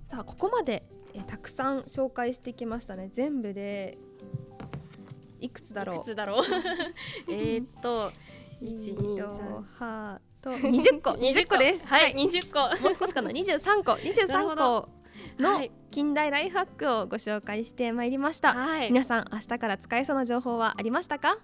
[0.07, 0.83] さあここまで
[1.15, 3.09] えーたくさん紹介してきましたね。
[3.13, 3.97] 全部で
[5.41, 5.97] いくつだろう？
[5.97, 6.43] いくつだろう？
[7.33, 8.13] えーっと
[8.61, 11.87] 一二と三はと20個 20個です。
[11.87, 14.89] はい、二十個もう少しかな23個なる23ほど
[15.37, 18.55] 個のはい近代ライフハックをご紹介してまいりました。
[18.55, 21.39] はい皆さん明日から使えそうな情報はありましたか？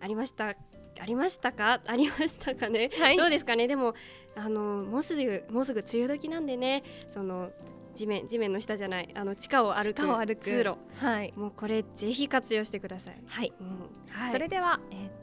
[0.00, 0.54] ありました
[1.00, 1.80] ありましたか？
[1.86, 3.16] ありましたかね、はい。
[3.16, 3.66] どうですかね？
[3.66, 3.94] でも
[4.36, 6.82] あのもうすぐもうすぐ梅雨時なんでね。
[7.08, 7.50] その
[7.94, 10.76] 地面地面の下じゃないあの地下を歩く通路。
[11.04, 11.32] はい。
[11.36, 13.16] もうこれぜひ活用してください。
[13.26, 13.52] はい。
[13.60, 13.66] うん。
[14.10, 15.18] はい、それでは、えーと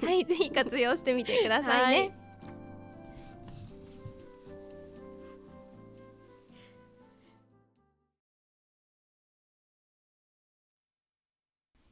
[0.06, 0.24] はい。
[0.24, 1.98] ぜひ活用してみてくださいね。
[1.98, 2.19] はい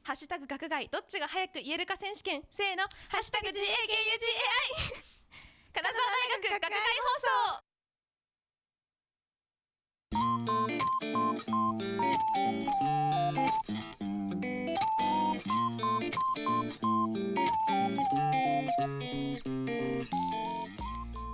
[0.09, 0.89] ハッシュタグ学外。
[0.91, 2.41] どっちが早く言えるか選手権。
[2.49, 2.81] せーの。
[2.81, 3.53] ハッシュタグ GAGUGAI
[5.71, 6.73] 金沢大学学外
[7.05, 7.61] 放送。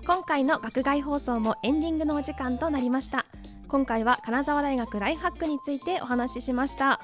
[0.05, 3.25] 今回の学外放送もエンディングのお時間となりました。
[3.69, 6.99] 今回は金沢大学ライフハックについてお話ししました。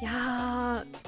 [0.00, 0.61] いやー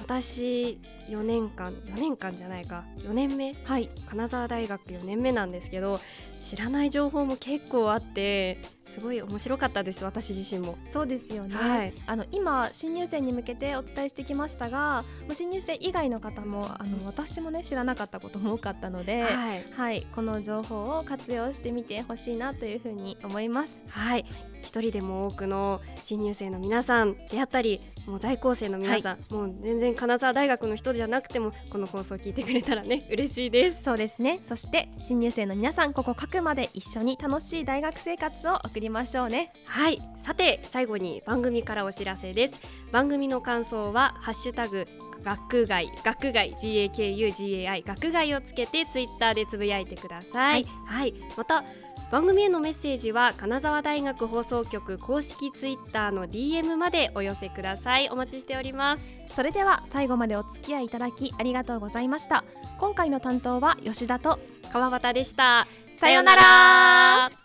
[0.04, 0.78] 私
[1.08, 2.84] 4年間4年間じゃないか。
[2.98, 3.54] 4年目？
[3.64, 3.90] はい。
[4.06, 5.98] 金沢大学4年目なんですけど
[6.40, 8.60] 知らない情報も結構あって
[8.94, 10.78] すごい面白かったです私自身も。
[10.86, 23.82] そうですよね、はいあの今新入生に向けてお伝えしてきましたがまあ新入生以外の方もあの私もね知らなかったことも多かったので、はい、はい、この情報を活用してみてほしいなというふうに思います。
[23.88, 24.24] はい、
[24.62, 33.82] 一人でも多くの新入生の皆さんであったりもう在校生の皆さん、もう全然金沢大学の人じゃなくてもこの放送を聞いてくれたらね 嬉しいです。
[33.82, 34.40] そうですね。
[34.42, 39.52] そして新入生の皆さん、ここ各まで一緒に楽しい大学生活を送りましょうね。
[39.64, 40.00] はい。
[40.18, 42.60] さて最後に番組からお知らせです。
[42.92, 44.86] 番組の感想はハッシュタグ
[45.24, 50.66] 学外学外 GAKUGAI 学外をつけてツイッターでつぶやいてください。
[50.86, 51.64] はい、また
[52.10, 58.08] 番組へのメッセージは金沢大学放送局公式ツイッターの DM までお寄せください。
[58.10, 59.04] お待ちしております。
[59.34, 62.44] それでは最後までお付き合いいただきありがとうございました。
[62.78, 64.38] 今回の担当は吉田と
[64.72, 65.66] 川端でした。
[65.94, 67.43] さようなら